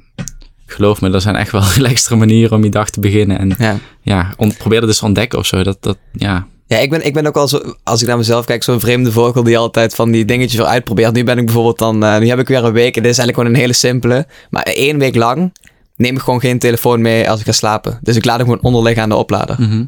geloof 0.66 1.00
me, 1.00 1.11
er 1.11 1.20
zijn 1.20 1.37
echt 1.37 1.50
wel 1.52 1.62
extra 1.84 2.16
manieren 2.16 2.56
om 2.56 2.64
je 2.64 2.70
dag 2.70 2.90
te 2.90 3.00
beginnen. 3.00 3.38
En 3.38 3.55
Ja. 3.58 3.76
ja, 4.02 4.32
on- 4.37 4.56
probeer 4.56 4.81
dat 4.81 4.88
eens 4.88 4.99
te 4.99 5.05
ontdekken 5.05 5.38
of 5.38 5.46
zo. 5.46 5.62
Dat, 5.62 5.76
dat, 5.82 5.99
ja, 6.12 6.46
Ja, 6.66 6.78
ik 6.78 6.90
ben, 6.90 7.06
ik 7.06 7.12
ben 7.12 7.26
ook 7.26 7.37
al 7.37 7.49
zo, 7.49 7.75
als 7.82 8.02
ik 8.02 8.08
naar 8.08 8.16
mezelf 8.16 8.44
kijk, 8.44 8.62
zo'n 8.62 8.81
vreemde 8.81 9.12
vogel 9.12 9.43
die 9.43 9.58
altijd 9.58 9.94
van 9.94 10.11
die 10.11 10.25
dingetjes 10.25 10.58
weer 10.58 10.69
uitprobeert. 10.69 11.12
Nu 11.12 11.25
ben 11.25 11.38
ik 11.38 11.44
bijvoorbeeld 11.44 11.78
dan, 11.78 12.05
eh, 12.05 12.19
nu 12.19 12.28
heb 12.28 12.38
ik 12.38 12.49
weer 12.49 12.64
een 12.64 12.72
week, 12.72 12.96
en 12.96 13.02
dit 13.02 13.11
is 13.11 13.19
eigenlijk 13.19 13.37
gewoon 13.37 13.55
een 13.55 13.61
hele 13.61 13.72
simpele. 13.72 14.26
Maar 14.50 14.62
één 14.62 14.99
week 14.99 15.14
lang 15.14 15.52
neem 15.96 16.14
ik 16.14 16.22
gewoon 16.22 16.40
geen 16.40 16.58
telefoon 16.58 17.00
mee 17.00 17.31
als 17.31 17.40
ik 17.40 17.46
ga 17.46 17.52
slapen. 17.52 17.99
Dus 18.02 18.16
ik 18.16 18.25
laat 18.25 18.37
hem 18.37 18.46
gewoon 18.46 18.62
onderliggen 18.62 19.02
aan 19.02 19.08
de 19.08 19.14
oplader. 19.14 19.56
Mhm. 19.58 19.84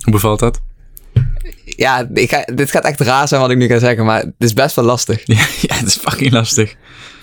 Hoe 0.00 0.12
bevalt 0.12 0.38
dat? 0.38 0.60
Ja, 1.64 2.08
ik 2.14 2.30
ga, 2.30 2.44
dit 2.54 2.70
gaat 2.70 2.84
echt 2.84 3.00
raar 3.00 3.28
zijn 3.28 3.40
wat 3.40 3.50
ik 3.50 3.56
nu 3.56 3.66
ga 3.66 3.78
zeggen, 3.78 4.04
maar 4.04 4.20
het 4.20 4.32
is 4.38 4.52
best 4.52 4.76
wel 4.76 4.84
lastig. 4.84 5.22
Ja, 5.24 5.34
ja, 5.68 5.74
het 5.74 5.86
is 5.86 5.96
fucking 5.96 6.32
lastig. 6.32 6.74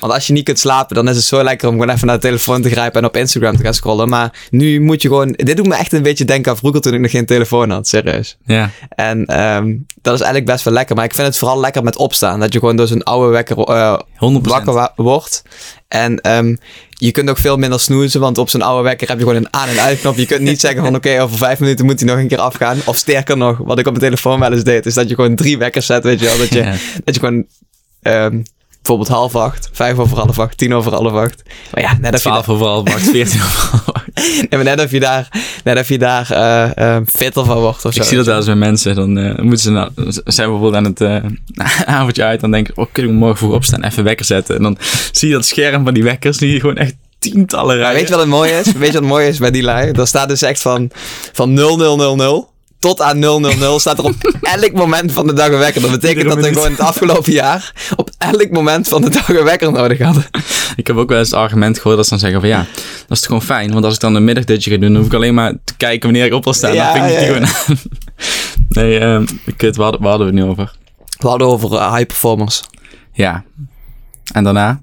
Want 0.03 0.15
als 0.15 0.27
je 0.27 0.33
niet 0.33 0.43
kunt 0.45 0.59
slapen, 0.59 0.95
dan 0.95 1.09
is 1.09 1.15
het 1.15 1.25
zo 1.25 1.43
lekker 1.43 1.67
om 1.67 1.73
gewoon 1.79 1.89
even 1.95 2.07
naar 2.07 2.15
de 2.15 2.21
telefoon 2.21 2.61
te 2.61 2.69
grijpen 2.69 3.01
en 3.01 3.07
op 3.07 3.17
Instagram 3.17 3.57
te 3.57 3.63
gaan 3.63 3.73
scrollen. 3.73 4.09
Maar 4.09 4.47
nu 4.49 4.81
moet 4.81 5.01
je 5.01 5.07
gewoon, 5.07 5.31
dit 5.31 5.57
doet 5.57 5.67
me 5.67 5.75
echt 5.75 5.93
een 5.93 6.01
beetje 6.03 6.25
denken 6.25 6.51
aan 6.51 6.57
vroeger 6.57 6.81
toen 6.81 6.93
ik 6.93 6.99
nog 6.99 7.11
geen 7.11 7.25
telefoon 7.25 7.69
had, 7.69 7.87
serieus. 7.87 8.37
Ja, 8.45 8.69
En 8.89 9.25
ehm, 9.25 9.75
dat 10.01 10.13
is 10.13 10.19
eigenlijk 10.21 10.45
best 10.51 10.63
wel 10.63 10.73
lekker. 10.73 10.95
Maar 10.95 11.05
ik 11.05 11.13
vind 11.13 11.27
het 11.27 11.37
vooral 11.37 11.59
lekker 11.59 11.83
met 11.83 11.95
opstaan. 11.95 12.39
Dat 12.39 12.53
je 12.53 12.59
gewoon 12.59 12.75
door 12.75 12.87
zo'n 12.87 13.03
oude 13.03 13.31
wekker 13.31 13.57
eh, 13.57 13.99
100%. 14.17 14.41
wakker 14.41 14.73
wa- 14.73 14.93
wordt. 14.95 15.43
En 15.87 16.21
ehm, 16.21 16.55
je 16.89 17.11
kunt 17.11 17.29
ook 17.29 17.37
veel 17.37 17.57
minder 17.57 17.79
snoezen. 17.79 18.19
Want 18.19 18.37
op 18.37 18.49
zo'n 18.49 18.61
oude 18.61 18.83
wekker 18.83 19.07
heb 19.07 19.17
je 19.19 19.23
gewoon 19.23 19.39
een 19.39 19.53
aan- 19.53 19.67
en 19.69 19.79
uitknop. 19.79 20.17
Je 20.17 20.25
kunt 20.25 20.41
niet 20.41 20.59
zeggen 20.59 20.83
van 20.83 20.95
oké, 20.99 21.21
over 21.21 21.37
vijf 21.37 21.59
minuten 21.59 21.85
moet 21.85 21.99
hij 21.99 22.09
nog 22.09 22.17
een 22.17 22.27
keer 22.27 22.39
afgaan. 22.39 22.77
Of 22.85 22.97
sterker 22.97 23.37
nog, 23.37 23.57
wat 23.57 23.79
ik 23.79 23.85
op 23.87 23.91
mijn 23.91 24.05
telefoon 24.05 24.39
wel 24.39 24.51
eens 24.53 24.63
deed. 24.63 24.85
Is 24.85 24.93
dat 24.93 25.09
je 25.09 25.15
gewoon 25.15 25.35
drie 25.35 25.57
wekkers 25.57 25.85
zet, 25.85 26.03
weet 26.03 26.19
je 26.19 26.25
wel. 26.25 26.37
Dat 26.37 26.49
je, 26.53 26.59
Ja. 26.63 26.73
dat 27.03 27.13
je 27.13 27.19
gewoon... 27.19 27.45
ehm, 28.01 28.41
bijvoorbeeld 28.83 29.17
half 29.17 29.35
acht, 29.35 29.69
vijf 29.71 29.97
over 29.97 30.17
half 30.17 30.39
acht, 30.39 30.57
tien 30.57 30.73
over 30.73 30.91
half 30.91 31.13
acht. 31.13 31.43
Maar 31.73 31.83
ja, 31.83 31.97
net 32.01 32.13
of 32.13 32.23
je, 32.23 32.29
12 32.29 32.49
overal, 32.49 32.83
wacht, 32.85 33.01
14 33.01 33.41
overal. 33.41 33.95
nee, 34.13 34.47
maar 34.49 34.63
net 34.63 34.79
of 34.81 34.91
je 34.91 34.99
daar, 34.99 35.27
net 35.63 35.79
of 35.79 35.87
je 35.87 35.97
daar 35.97 36.25
fitter 37.05 37.45
van 37.45 37.57
wordt 37.57 37.85
of 37.85 37.93
zo. 37.93 37.99
Ik 37.99 38.07
zie 38.07 38.17
dat 38.17 38.25
wel 38.25 38.35
eens 38.35 38.45
bij 38.45 38.55
mensen. 38.55 38.95
Dan 38.95 39.17
eh, 39.17 39.37
moeten 39.37 39.59
ze 39.59 39.71
nou, 39.71 39.91
zijn 40.25 40.51
we 40.51 40.57
bijvoorbeeld 40.59 40.75
aan 40.75 40.85
het 40.85 41.23
avondje 41.85 42.23
uit. 42.23 42.39
Dan 42.39 42.51
denk 42.51 42.69
ik, 42.69 42.77
oh, 42.77 42.85
kun 42.91 43.03
ik 43.03 43.09
morgen 43.09 43.37
vroeg 43.37 43.53
opstaan, 43.53 43.83
even 43.83 44.03
wekker 44.03 44.25
zetten. 44.25 44.55
En 44.55 44.63
dan 44.63 44.77
zie 45.11 45.27
je 45.27 45.33
dat 45.33 45.45
scherm 45.45 45.83
van 45.83 45.93
die 45.93 46.03
wekkers, 46.03 46.37
die 46.37 46.59
gewoon 46.59 46.77
echt 46.77 46.95
tientallen 47.19 47.67
Maar 47.67 47.77
rijden. 47.77 47.95
weet 47.95 48.07
je 48.07 48.13
wat 48.13 48.23
het 48.23 48.33
mooie 48.33 48.59
is? 48.59 48.65
Weet 48.65 48.73
je 48.73 48.79
wat 48.79 48.93
het 48.93 49.03
mooie 49.03 49.27
is 49.27 49.37
bij 49.37 49.51
die 49.51 49.63
lui? 49.63 49.91
Daar 49.91 50.07
staat 50.07 50.29
dus 50.29 50.41
echt 50.41 50.61
van, 50.61 50.89
van 51.33 51.53
0000 51.53 52.52
tot 52.83 53.01
aan 53.01 53.19
000 53.19 53.79
staat 53.79 53.97
er 53.97 54.03
op 54.03 54.15
elk 54.61 54.71
moment 54.73 55.11
van 55.11 55.27
de 55.27 55.33
dag 55.33 55.47
een 55.47 55.57
wekker. 55.57 55.81
Dat 55.81 55.91
betekent 55.91 56.27
dat 56.29 56.37
we 56.37 56.53
gewoon 56.53 56.71
het 56.71 56.79
afgelopen 56.79 57.31
jaar 57.31 57.73
op 57.95 58.09
elk 58.17 58.49
moment 58.51 58.87
van 58.87 59.01
de 59.01 59.09
dag 59.09 59.29
een 59.29 59.43
wekker 59.43 59.71
nodig 59.71 59.99
hadden. 59.99 60.25
Ik 60.75 60.87
heb 60.87 60.95
ook 60.95 61.09
wel 61.09 61.17
eens 61.19 61.29
het 61.31 61.39
argument 61.39 61.77
gehoord 61.77 61.95
dat 61.95 62.03
ze 62.05 62.09
dan 62.11 62.19
zeggen 62.19 62.39
van 62.39 62.49
ja, 62.49 62.57
dat 63.07 63.09
is 63.09 63.17
toch 63.19 63.25
gewoon 63.25 63.41
fijn. 63.41 63.71
Want 63.73 63.85
als 63.85 63.93
ik 63.93 63.99
dan 63.99 64.15
een 64.15 64.23
middagdutje 64.23 64.71
ga 64.71 64.77
doen, 64.77 64.87
dan 64.91 64.97
hoef 65.01 65.05
ik 65.05 65.13
alleen 65.13 65.33
maar 65.33 65.53
te 65.63 65.73
kijken 65.77 66.01
wanneer 66.11 66.25
ik 66.25 66.33
op 66.33 66.43
wil 66.43 66.53
staan. 66.53 66.73
Ja, 66.73 66.93
dan 66.93 67.01
ping 67.01 67.05
ik 67.13 67.17
die 67.19 67.27
ja, 67.27 67.33
ja. 67.35 67.45
gewoon 67.45 67.77
aan. 67.77 67.77
Nee, 68.83 68.99
ehm 68.99 69.25
kut, 69.57 69.75
waar, 69.75 69.83
hadden- 69.83 70.01
waar 70.01 70.09
hadden 70.09 70.27
we 70.33 70.33
het 70.37 70.43
nu 70.43 70.51
over? 70.51 70.71
We 71.19 71.27
hadden 71.27 71.47
over 71.47 71.73
eh, 71.73 71.93
high 71.93 72.05
performers. 72.07 72.61
Ja. 73.13 73.43
En 74.33 74.43
daarna? 74.43 74.79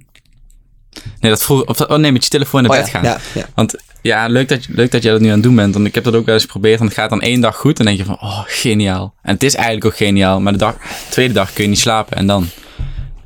Nee, 1.20 1.30
dat 1.30 1.42
vroeg, 1.44 1.64
of, 1.64 1.80
oh 1.80 1.96
nee, 1.96 2.12
met 2.12 2.24
je 2.24 2.30
telefoon 2.30 2.62
naar 2.62 2.70
Oh 2.70 2.76
bed 2.76 2.86
ja, 2.86 2.92
gaan. 2.92 3.02
ja, 3.04 3.18
ja. 3.34 3.46
Want 3.54 3.74
ja, 4.02 4.26
leuk 4.26 4.48
dat, 4.48 4.64
je- 4.64 4.72
leuk 4.74 4.90
dat 4.90 5.02
jij 5.02 5.12
dat 5.12 5.20
nu 5.20 5.26
aan 5.26 5.32
het 5.34 5.42
doen 5.42 5.54
bent. 5.54 5.74
Want 5.74 5.86
ik 5.86 5.94
heb 5.94 6.04
dat 6.04 6.14
ook 6.14 6.24
wel 6.26 6.34
eens 6.34 6.44
geprobeerd. 6.44 6.80
En 6.80 6.84
het 6.86 6.94
gaat 6.94 7.10
dan 7.10 7.20
één 7.20 7.40
dag 7.40 7.56
goed. 7.56 7.78
En 7.78 7.84
dan 7.84 7.94
denk 7.94 8.08
je 8.08 8.14
van, 8.16 8.28
oh, 8.28 8.40
geniaal. 8.46 9.14
En 9.22 9.32
het 9.34 9.42
is 9.42 9.54
eigenlijk 9.54 9.86
ook 9.86 9.96
geniaal. 9.96 10.40
Maar 10.40 10.52
de 10.52 10.58
dag, 10.58 10.76
tweede 11.10 11.34
dag 11.34 11.52
kun 11.52 11.62
je 11.64 11.68
niet 11.70 11.78
slapen. 11.78 12.16
En 12.16 12.26
dan. 12.26 12.46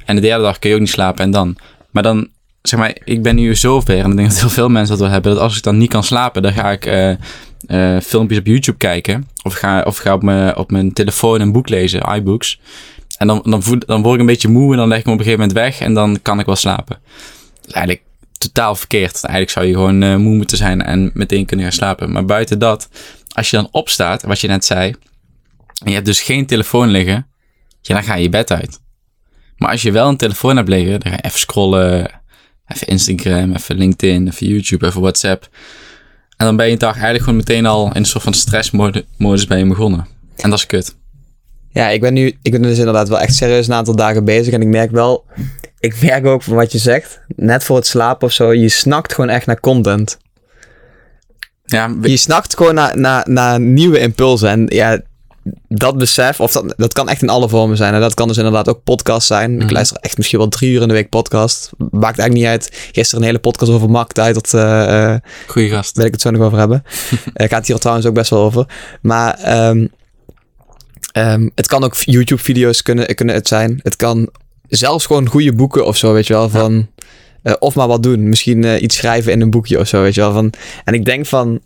En 0.04 0.14
de 0.14 0.21
derde 0.23 0.42
dag 0.42 0.59
kun 0.59 0.68
je 0.71 0.75
ook 0.75 0.80
niet 0.83 0.90
slapen. 0.90 1.25
En 1.25 1.30
dan. 1.30 1.56
Maar 1.90 2.02
dan, 2.02 2.28
zeg 2.62 2.80
maar, 2.80 2.97
ik 3.04 3.23
ben 3.23 3.35
nu 3.37 3.54
zo 3.54 3.80
ver. 3.80 3.99
En 3.99 4.11
ik 4.11 4.16
denk 4.16 4.28
dat 4.30 4.40
heel 4.40 4.49
veel 4.50 4.68
mensen 4.68 4.90
dat 4.90 5.00
wel 5.04 5.11
hebben. 5.12 5.33
Dat 5.33 5.40
als 5.40 5.56
ik 5.56 5.62
dan 5.62 5.78
niet 5.78 5.90
kan 5.90 6.04
slapen, 6.04 6.42
dan 6.42 6.52
ga 6.52 6.71
ik 6.71 6.87
eh, 6.87 7.11
eh, 7.66 8.02
filmpjes 8.02 8.38
op 8.38 8.47
YouTube 8.47 8.78
kijken. 8.78 9.28
Of 9.42 9.54
ga, 9.54 9.83
of 9.83 9.97
ga 9.97 10.14
op, 10.14 10.23
mijn, 10.23 10.56
op 10.56 10.71
mijn 10.71 10.92
telefoon 10.92 11.40
een 11.40 11.52
boek 11.52 11.68
lezen, 11.68 12.14
iBooks. 12.14 12.61
En 13.18 13.26
dan, 13.26 13.40
dan, 13.44 13.62
voel, 13.62 13.78
dan 13.87 14.02
word 14.02 14.14
ik 14.14 14.21
een 14.21 14.26
beetje 14.26 14.49
moe. 14.49 14.73
En 14.73 14.78
dan 14.78 14.88
leg 14.88 14.99
ik 14.99 15.04
me 15.06 15.12
op 15.12 15.18
een 15.18 15.25
gegeven 15.25 15.47
moment 15.47 15.64
weg. 15.66 15.80
En 15.80 15.94
dan 15.94 16.18
kan 16.23 16.38
ik 16.40 16.47
wel 16.47 16.56
slapen. 16.56 16.99
Eigenlijk 17.66 18.02
totaal 18.38 18.75
verkeerd. 18.75 19.25
Eigenlijk 19.25 19.50
zou 19.50 19.66
je 19.66 19.73
gewoon 19.73 20.02
eh, 20.02 20.16
moe 20.16 20.35
moeten 20.35 20.56
zijn 20.56 20.83
en 20.83 21.11
meteen 21.14 21.47
kunnen 21.47 21.66
gaan 21.66 21.75
slapen. 21.75 22.12
Maar 22.12 22.25
buiten 22.25 22.59
dat, 22.59 22.88
als 23.35 23.50
je 23.50 23.56
dan 23.56 23.68
opstaat, 23.71 24.23
wat 24.23 24.40
je 24.40 24.49
net 24.49 24.64
zei, 24.64 24.94
en 25.83 25.88
je 25.88 25.94
hebt 25.94 26.06
dus 26.06 26.23
geen 26.23 26.47
telefoon 26.47 26.88
liggen, 26.88 27.26
ja, 27.80 27.94
dan 27.94 28.02
ga 28.02 28.14
je 28.14 28.23
je 28.23 28.28
bed 28.28 28.52
uit. 28.52 28.80
Maar 29.56 29.71
als 29.71 29.83
je 29.83 29.92
wel 29.92 30.09
een 30.09 30.16
telefoon 30.16 30.56
hebt 30.56 30.68
liggen, 30.68 31.00
dan 31.00 31.12
ga 31.12 31.16
je 31.16 31.23
even 31.23 31.38
scrollen, 31.38 32.21
even 32.66 32.87
Instagram, 32.87 33.52
even 33.52 33.76
LinkedIn, 33.76 34.28
even 34.28 34.47
YouTube, 34.47 34.87
even 34.87 35.00
WhatsApp. 35.00 35.49
En 36.37 36.47
dan 36.47 36.56
ben 36.56 36.66
je 36.66 36.73
een 36.73 36.78
dag 36.78 36.92
eigenlijk 36.92 37.25
gewoon 37.25 37.38
meteen 37.38 37.66
al 37.66 37.87
in 37.87 37.97
een 37.97 38.04
soort 38.04 38.25
van 38.25 38.35
stressmodus 38.35 39.47
ben 39.47 39.59
je 39.59 39.66
begonnen. 39.66 40.06
En 40.37 40.50
dat 40.50 40.59
is 40.59 40.66
kut. 40.66 40.97
Ja, 41.71 41.88
ik 41.88 42.00
ben 42.00 42.14
nu, 42.14 42.38
ik 42.42 42.52
ben 42.52 42.62
dus 42.62 42.78
inderdaad 42.78 43.09
wel 43.09 43.21
echt 43.21 43.35
serieus 43.35 43.66
een 43.66 43.75
aantal 43.75 43.97
dagen 43.97 44.25
bezig. 44.25 44.52
En 44.52 44.61
ik 44.61 44.68
merk 44.68 44.90
wel, 44.90 45.25
ik 45.84 46.02
merk 46.02 46.26
ook 46.26 46.42
van 46.42 46.54
wat 46.54 46.72
je 46.72 46.78
zegt, 46.78 47.20
net 47.36 47.64
voor 47.64 47.76
het 47.76 47.86
slapen 47.86 48.26
of 48.26 48.32
zo, 48.32 48.52
je 48.52 48.68
snakt 48.68 49.14
gewoon 49.14 49.30
echt 49.30 49.46
naar 49.46 49.60
content. 49.60 50.18
Ja, 51.64 51.98
we- 51.98 52.10
Je 52.10 52.16
snakt 52.16 52.56
gewoon 52.56 52.74
naar, 52.74 52.98
naar, 52.98 53.30
naar 53.30 53.60
nieuwe 53.60 53.98
impulsen. 53.98 54.48
En 54.48 54.66
ja, 54.68 55.00
dat 55.68 55.98
besef, 55.98 56.40
of 56.40 56.52
dat, 56.52 56.74
dat 56.76 56.92
kan 56.92 57.08
echt 57.08 57.22
in 57.22 57.28
alle 57.28 57.48
vormen 57.48 57.76
zijn. 57.76 57.94
En 57.94 58.00
dat 58.00 58.14
kan 58.14 58.28
dus 58.28 58.36
inderdaad 58.36 58.68
ook 58.68 58.82
podcast 58.84 59.26
zijn. 59.26 59.54
Ik 59.54 59.62
Mhm. 59.64 59.72
luister 59.72 59.96
echt 60.00 60.16
misschien 60.16 60.38
wel 60.38 60.48
drie 60.48 60.72
uur 60.72 60.82
in 60.82 60.88
de 60.88 60.94
week 60.94 61.08
podcast. 61.08 61.70
Maakt 61.78 62.18
eigenlijk 62.18 62.32
niet 62.32 62.44
uit. 62.46 62.68
Gisteren 62.92 63.20
een 63.20 63.26
hele 63.26 63.38
podcast 63.40 63.70
over 63.70 63.90
markttijd. 63.90 64.34
Dat 64.34 64.54
eh, 64.54 65.12
eh, 65.12 65.20
goeie 65.46 65.70
gast. 65.70 65.96
wil 65.96 66.04
ik 66.06 66.12
het 66.12 66.20
zo 66.20 66.30
nog 66.30 66.42
over 66.42 66.58
hebben. 66.58 66.84
Eh 67.34 67.48
gaat 67.48 67.66
hier 67.66 67.78
trouwens 67.78 68.06
ook 68.06 68.14
best 68.14 68.30
wel 68.30 68.42
over. 68.42 68.66
Maar 69.02 69.34
ehm, 69.38 69.86
ehm, 71.12 71.48
het 71.54 71.66
kan 71.66 71.84
ook 71.84 71.94
YouTube-video's 71.96 72.82
kunnen, 72.82 73.14
kunnen 73.14 73.34
het 73.34 73.48
zijn. 73.48 73.80
Het 73.82 73.96
kan 73.96 74.28
zelfs 74.68 75.06
gewoon 75.06 75.28
goede 75.28 75.52
boeken 75.52 75.87
of 75.87 75.97
zo, 75.97 76.12
weet 76.12 76.26
je 76.26 76.33
wel. 76.33 76.49
Van, 76.49 76.88
eh, 77.42 77.52
of 77.59 77.75
maar 77.75 77.88
wat 77.88 78.02
doen. 78.02 78.28
Misschien 78.28 78.64
eh, 78.64 78.83
iets 78.83 78.97
schrijven 78.97 79.33
in 79.33 79.40
een 79.40 79.50
boekje 79.50 79.78
of 79.78 79.88
zo, 79.88 80.02
weet 80.02 80.14
je 80.14 80.21
wel. 80.21 80.33
Van, 80.33 80.52
en 80.85 80.94
ik 80.94 81.04
denk 81.04 81.26
van... 81.26 81.61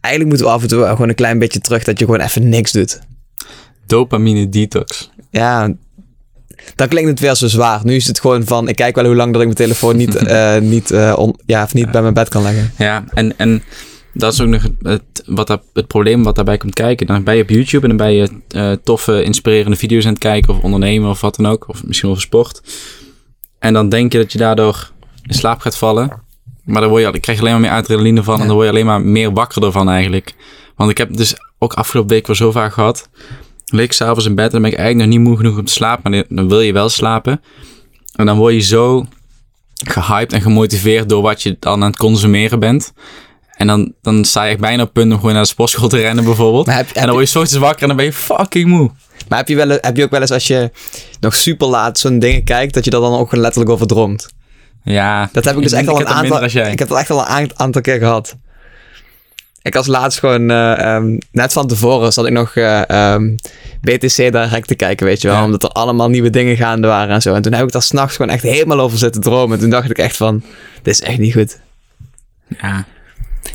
Eigenlijk 0.00 0.34
moeten 0.34 0.46
we 0.46 0.52
af 0.58 0.62
en 0.62 0.68
toe 0.68 0.86
gewoon 0.86 1.08
een 1.08 1.14
klein 1.14 1.38
beetje 1.38 1.60
terug... 1.60 1.84
dat 1.84 1.98
je 1.98 2.04
gewoon 2.04 2.20
even 2.20 2.48
niks 2.48 2.72
doet. 2.72 3.00
Dopamine 3.86 4.48
detox. 4.48 5.10
Ja, 5.30 5.72
dan 6.74 6.88
klinkt 6.88 7.10
het 7.10 7.20
weer 7.20 7.34
zo 7.34 7.46
zwaar. 7.46 7.80
Nu 7.84 7.94
is 7.94 8.06
het 8.06 8.20
gewoon 8.20 8.44
van... 8.44 8.68
ik 8.68 8.76
kijk 8.76 8.94
wel 8.94 9.04
hoe 9.04 9.14
lang 9.14 9.32
dat 9.32 9.40
ik 9.40 9.46
mijn 9.46 9.58
telefoon 9.58 9.96
niet, 9.96 10.14
eh, 10.26 10.58
niet, 10.58 10.92
on- 11.16 11.38
ja, 11.46 11.62
of 11.62 11.74
niet 11.74 11.90
bij 11.90 12.02
mijn 12.02 12.14
bed 12.14 12.28
kan 12.28 12.42
leggen. 12.42 12.72
Ja, 12.78 13.04
en, 13.14 13.38
en 13.38 13.62
dat 14.14 14.32
is 14.32 14.40
ook 14.40 14.48
nog 14.48 14.62
het, 14.82 15.02
wat 15.26 15.46
dat, 15.46 15.62
het 15.72 15.86
probleem 15.86 16.22
wat 16.22 16.34
daarbij 16.34 16.56
komt 16.56 16.74
kijken. 16.74 17.06
Dan 17.06 17.24
ben 17.24 17.36
je 17.36 17.42
op 17.42 17.48
YouTube 17.48 17.88
en 17.88 17.96
dan 17.96 18.06
ben 18.06 18.14
je 18.16 18.28
eh, 18.48 18.72
toffe, 18.84 19.22
inspirerende 19.22 19.76
video's 19.76 20.04
aan 20.04 20.12
het 20.12 20.18
kijken. 20.18 20.54
Of 20.54 20.62
ondernemen 20.62 21.10
of 21.10 21.20
wat 21.20 21.36
dan 21.36 21.46
ook. 21.46 21.68
Of 21.68 21.84
misschien 21.84 22.10
over 22.10 22.22
sport. 22.22 22.62
En 23.58 23.72
dan 23.72 23.88
denk 23.88 24.12
je 24.12 24.18
dat 24.18 24.32
je 24.32 24.38
daardoor 24.38 24.90
in 25.22 25.34
slaap 25.34 25.60
gaat 25.60 25.76
vallen. 25.76 26.22
Maar 26.64 26.80
dan, 26.80 26.90
word 26.90 27.02
je, 27.04 27.10
dan 27.10 27.20
krijg 27.20 27.38
je 27.38 27.44
alleen 27.44 27.60
maar 27.60 27.70
meer 27.70 27.78
adrenaline 27.78 28.22
van. 28.22 28.40
En 28.40 28.46
dan 28.46 28.54
word 28.54 28.66
je 28.66 28.72
alleen 28.72 28.86
maar 28.86 29.00
meer 29.00 29.32
wakker 29.32 29.64
ervan 29.64 29.88
eigenlijk. 29.88 30.34
Want 30.76 30.90
ik 30.90 30.98
heb 30.98 31.16
dus 31.16 31.34
ook 31.58 31.72
afgelopen 31.72 32.10
week 32.10 32.26
wel 32.26 32.36
zo 32.36 32.50
vaak 32.50 32.72
gehad. 32.72 33.08
Leek 33.64 33.92
s'avonds 33.92 34.26
in 34.26 34.34
bed 34.34 34.44
en 34.44 34.52
dan 34.52 34.62
ben 34.62 34.70
ik 34.70 34.76
eigenlijk 34.76 35.08
nog 35.08 35.18
niet 35.18 35.28
moe 35.28 35.36
genoeg 35.36 35.58
om 35.58 35.64
te 35.64 35.72
slapen. 35.72 36.10
Maar 36.10 36.24
dan 36.28 36.48
wil 36.48 36.60
je 36.60 36.72
wel 36.72 36.88
slapen. 36.88 37.40
En 38.14 38.26
dan 38.26 38.36
word 38.36 38.54
je 38.54 38.60
zo 38.60 39.06
gehyped 39.74 40.32
en 40.32 40.40
gemotiveerd 40.40 41.08
door 41.08 41.22
wat 41.22 41.42
je 41.42 41.56
dan 41.58 41.82
aan 41.82 41.90
het 41.90 41.98
consumeren 41.98 42.58
bent. 42.58 42.92
En 43.56 43.66
dan, 43.66 43.92
dan 44.02 44.24
sta 44.24 44.42
je 44.44 44.50
echt 44.50 44.60
bijna 44.60 44.82
op 44.82 44.92
punt 44.92 45.12
om 45.12 45.18
gewoon 45.18 45.32
naar 45.32 45.42
de 45.42 45.48
sportschool 45.48 45.88
te 45.88 46.00
rennen 46.00 46.24
bijvoorbeeld. 46.24 46.66
Heb, 46.66 46.90
en 46.90 47.02
dan 47.02 47.10
word 47.10 47.24
je 47.24 47.30
's 47.30 47.36
ochtends 47.36 47.58
wakker 47.58 47.82
en 47.82 47.88
dan 47.88 47.96
ben 47.96 48.06
je 48.06 48.12
fucking 48.12 48.68
moe. 48.68 48.90
maar 49.28 49.38
heb, 49.38 49.48
je 49.48 49.56
wel, 49.56 49.68
heb 49.80 49.96
je 49.96 50.04
ook 50.04 50.10
wel 50.10 50.20
eens 50.20 50.30
als 50.30 50.46
je 50.46 50.70
nog 51.20 51.34
super 51.34 51.66
laat 51.66 51.98
zo'n 51.98 52.18
dingen 52.18 52.44
kijkt... 52.44 52.74
dat 52.74 52.84
je 52.84 52.90
er 52.90 53.00
dan 53.00 53.18
ook 53.18 53.32
letterlijk 53.36 53.70
over 53.70 53.86
droomt? 53.86 54.28
Ja. 54.82 55.28
Dat 55.32 55.44
heb 55.44 55.56
ik 55.56 55.62
dus 55.62 55.72
echt 55.72 55.88
al 55.88 55.98
een 55.98 56.04
dat 56.04 56.14
aantal, 56.14 56.42
ik 56.44 56.78
heb 56.78 56.88
dat 56.88 56.98
echt 56.98 57.10
al 57.10 57.18
een 57.18 57.26
aant- 57.26 57.58
aantal 57.58 57.82
keer 57.82 57.98
gehad. 57.98 58.36
Ik 59.62 59.74
was 59.74 59.86
laatst 59.86 60.18
gewoon, 60.18 60.50
eh, 60.50 60.94
ehm, 60.94 61.18
net 61.32 61.52
van 61.52 61.66
tevoren 61.66 62.12
zat 62.12 62.26
ik 62.26 62.32
nog 62.32 62.56
eh, 62.56 62.88
ehm, 62.88 63.34
BTC 63.80 64.16
direct 64.16 64.68
te 64.68 64.74
kijken, 64.74 65.06
weet 65.06 65.20
je 65.20 65.28
wel. 65.28 65.36
Ja. 65.36 65.44
Omdat 65.44 65.62
er 65.62 65.68
allemaal 65.68 66.08
nieuwe 66.08 66.30
dingen 66.30 66.56
gaande 66.56 66.86
waren 66.86 67.14
en 67.14 67.22
zo. 67.22 67.34
En 67.34 67.42
toen 67.42 67.52
heb 67.52 67.64
ik 67.66 67.72
daar 67.72 67.82
s'nachts 67.82 68.16
gewoon 68.16 68.30
echt 68.30 68.42
helemaal 68.42 68.80
over 68.80 68.98
zitten 68.98 69.20
dromen. 69.20 69.54
En 69.54 69.60
toen 69.60 69.70
dacht 69.70 69.90
ik 69.90 69.98
echt 69.98 70.16
van, 70.16 70.42
dit 70.82 70.94
is 70.94 71.00
echt 71.00 71.18
niet 71.18 71.32
goed. 71.32 71.58
Ja. 72.60 72.84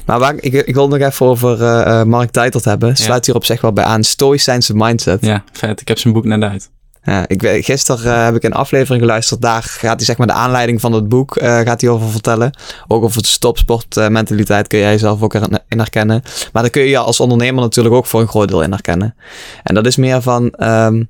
Maar 0.05 0.19
waar, 0.19 0.35
ik, 0.39 0.53
ik 0.53 0.73
wil 0.73 0.87
nog 0.87 0.99
even 0.99 1.25
over 1.25 1.63
eh 1.63 1.99
eh, 1.99 2.05
Mark 2.07 2.31
Tijtelt 2.31 2.65
hebben. 2.65 2.95
Sluit 2.95 3.25
hier 3.25 3.35
op 3.35 3.45
zich 3.45 3.61
wel 3.61 3.73
bij 3.73 3.83
aan. 3.83 4.03
Stoïcijnse 4.03 4.75
mindset. 4.75 5.25
ja, 5.25 5.43
vet. 5.51 5.81
Ik 5.81 5.87
heb 5.87 5.97
zijn 5.97 6.13
boek 6.13 6.25
net 6.25 6.41
uit. 6.41 6.69
Ja, 7.03 7.27
ik, 7.27 7.65
gisteren 7.65 8.13
eh, 8.13 8.23
heb 8.23 8.35
ik 8.35 8.43
een 8.43 8.53
aflevering 8.53 9.01
geluisterd. 9.01 9.41
Daar 9.41 9.63
gaat 9.63 9.95
hij 9.95 10.05
zeg 10.05 10.17
maar 10.17 10.27
de 10.27 10.33
aanleiding 10.33 10.81
van 10.81 10.93
het 10.93 11.09
boek 11.09 11.37
gaat 11.41 11.81
hij 11.81 11.89
over 11.89 12.09
vertellen. 12.09 12.51
Ook 12.87 13.03
over 13.03 13.21
de 13.21 13.27
stopsportmentaliteit 13.27 14.67
kun 14.67 14.79
jij 14.79 14.97
zelf 14.97 15.21
ook 15.21 15.33
in 15.67 15.77
herkennen. 15.77 16.21
Maar 16.53 16.61
daar 16.61 16.71
kun 16.71 16.83
je 16.83 16.97
als 16.97 17.19
ondernemer 17.19 17.63
natuurlijk 17.63 17.95
ook 17.95 18.05
voor 18.05 18.21
een 18.21 18.27
groot 18.27 18.47
deel 18.47 18.63
in 18.63 18.71
herkennen. 18.71 19.15
En 19.63 19.75
dat 19.75 19.85
is 19.85 19.95
meer 19.95 20.21
van... 20.21 20.51
ehm, 20.51 21.03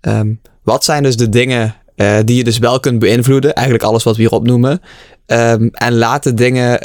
ehm, 0.00 0.34
wat 0.62 0.84
zijn 0.84 1.02
dus 1.02 1.16
de 1.16 1.28
dingen 1.28 1.74
die 2.24 2.36
je 2.36 2.44
dus 2.44 2.58
wel 2.58 2.80
kunt 2.80 2.98
beïnvloeden? 2.98 3.54
Eigenlijk 3.54 3.86
alles 3.86 4.02
wat 4.02 4.16
we 4.16 4.22
hier 4.22 4.32
opnoemen. 4.32 4.80
Ehm, 5.26 5.68
en 5.72 5.94
laat 5.94 6.22
de 6.22 6.34
dingen 6.34 6.80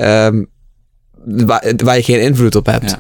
waar, 1.26 1.74
waar 1.84 1.96
je 1.96 2.04
geen 2.04 2.22
invloed 2.22 2.56
op 2.56 2.66
hebt. 2.66 2.90
Ja. 2.90 3.00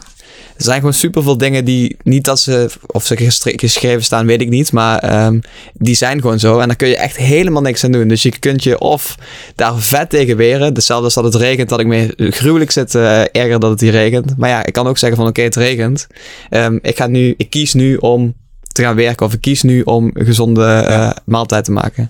Er 0.61 0.67
zijn 0.67 0.79
gewoon 0.79 0.93
superveel 0.93 1.37
dingen 1.37 1.65
die 1.65 1.97
niet 2.03 2.25
dat 2.25 2.39
ze, 2.39 2.69
of 2.85 3.05
ze 3.05 3.31
geschreven 3.41 4.03
staan, 4.03 4.25
weet 4.25 4.41
ik 4.41 4.49
niet. 4.49 4.71
Maar 4.71 4.99
ehm, 4.99 5.39
die 5.73 5.95
zijn 5.95 6.21
gewoon 6.21 6.39
zo. 6.39 6.59
En 6.59 6.67
daar 6.67 6.75
kun 6.75 6.87
je 6.87 6.97
echt 6.97 7.17
helemaal 7.17 7.61
niks 7.61 7.83
aan 7.83 7.91
doen. 7.91 8.07
Dus 8.07 8.23
je 8.23 8.39
kunt 8.39 8.63
je 8.63 8.79
of 8.79 9.15
daar 9.55 9.77
vet 9.77 10.09
tegen 10.09 10.37
weren. 10.37 10.73
Hetzelfde 10.73 11.05
als 11.05 11.13
dat 11.13 11.23
het 11.23 11.35
regent, 11.35 11.69
dat 11.69 11.79
ik 11.79 11.85
me 11.85 12.13
gruwelijk 12.17 12.71
zit 12.71 12.95
eh, 12.95 13.19
erger 13.19 13.59
dat 13.59 13.69
het 13.69 13.81
hier 13.81 13.91
regent. 13.91 14.37
Maar 14.37 14.49
ja, 14.49 14.65
ik 14.65 14.73
kan 14.73 14.87
ook 14.87 14.97
zeggen 14.97 15.17
van 15.17 15.27
oké, 15.27 15.41
het 15.41 15.55
regent. 15.55 16.07
Ehm, 16.49 16.77
ik, 16.81 16.97
ga 16.97 17.07
nu, 17.07 17.33
ik 17.37 17.49
kies 17.49 17.73
nu 17.73 17.95
om 17.95 18.33
te 18.67 18.81
gaan 18.81 18.95
werken. 18.95 19.25
Of 19.25 19.33
ik 19.33 19.41
kies 19.41 19.61
nu 19.61 19.81
om 19.81 20.09
een 20.13 20.25
gezonde 20.25 20.65
eh, 20.65 21.11
maaltijd 21.25 21.65
te 21.65 21.71
maken. 21.71 22.09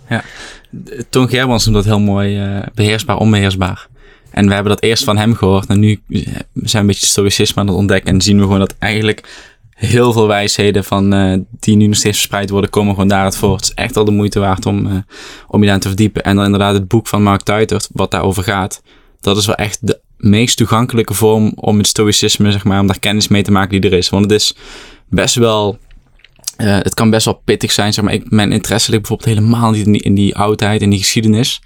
Toon 1.09 1.29
Gerbrands 1.29 1.65
noemt 1.65 1.77
dat 1.77 1.85
heel 1.85 1.99
mooi 1.99 2.39
eh, 2.39 2.67
beheersbaar, 2.73 3.17
onbeheersbaar. 3.17 3.87
En 4.31 4.47
we 4.47 4.53
hebben 4.53 4.71
dat 4.71 4.83
eerst 4.83 5.03
van 5.03 5.17
hem 5.17 5.35
gehoord. 5.35 5.65
En 5.67 5.79
nu 5.79 6.01
zijn 6.07 6.33
we 6.53 6.77
een 6.77 6.85
beetje 6.85 7.05
stoïcisme 7.05 7.61
aan 7.61 7.67
het 7.67 7.75
ontdekken. 7.75 8.13
En 8.13 8.21
zien 8.21 8.37
we 8.37 8.43
gewoon 8.43 8.59
dat 8.59 8.75
eigenlijk 8.79 9.49
heel 9.69 10.13
veel 10.13 10.27
wijsheden 10.27 10.83
van, 10.83 11.13
eh, 11.13 11.37
die 11.59 11.75
nu 11.75 11.87
nog 11.87 11.95
steeds 11.95 12.17
verspreid 12.17 12.49
worden, 12.49 12.69
komen 12.69 12.93
gewoon 12.93 13.07
daaruit 13.07 13.37
voort. 13.37 13.59
Het 13.59 13.69
is 13.69 13.83
echt 13.83 13.95
wel 13.95 14.05
de 14.05 14.11
moeite 14.11 14.39
waard 14.39 14.65
om, 14.65 14.87
eh, 14.87 14.93
om 15.47 15.61
je 15.61 15.67
daar 15.67 15.79
te 15.79 15.87
verdiepen. 15.87 16.23
En 16.23 16.35
dan 16.35 16.45
inderdaad 16.45 16.73
het 16.73 16.87
boek 16.87 17.07
van 17.07 17.23
Mark 17.23 17.41
Tuitert, 17.41 17.89
wat 17.91 18.11
daarover 18.11 18.43
gaat. 18.43 18.81
Dat 19.19 19.37
is 19.37 19.45
wel 19.45 19.55
echt 19.55 19.87
de 19.87 19.99
meest 20.17 20.57
toegankelijke 20.57 21.13
vorm 21.13 21.51
om 21.55 21.77
het 21.77 21.87
stoïcisme, 21.87 22.51
zeg 22.51 22.63
maar, 22.63 22.79
om 22.79 22.87
daar 22.87 22.99
kennis 22.99 23.27
mee 23.27 23.43
te 23.43 23.51
maken 23.51 23.81
die 23.81 23.91
er 23.91 23.97
is. 23.97 24.09
Want 24.09 24.23
het 24.23 24.33
is 24.33 24.55
best 25.09 25.35
wel 25.35 25.77
eh, 26.61 26.77
het 26.83 26.93
kan 26.93 27.09
best 27.09 27.25
wel 27.25 27.41
pittig 27.45 27.71
zijn, 27.71 27.93
zeg 27.93 28.03
maar. 28.03 28.13
Ik, 28.13 28.29
mijn 28.29 28.51
interesse 28.51 28.89
ligt 28.91 29.07
bijvoorbeeld 29.07 29.37
helemaal 29.37 29.71
niet 29.71 29.85
in 29.85 29.91
die, 29.91 30.01
in 30.01 30.15
die 30.15 30.35
oudheid, 30.35 30.81
in 30.81 30.89
die 30.89 30.99
geschiedenis. 30.99 31.61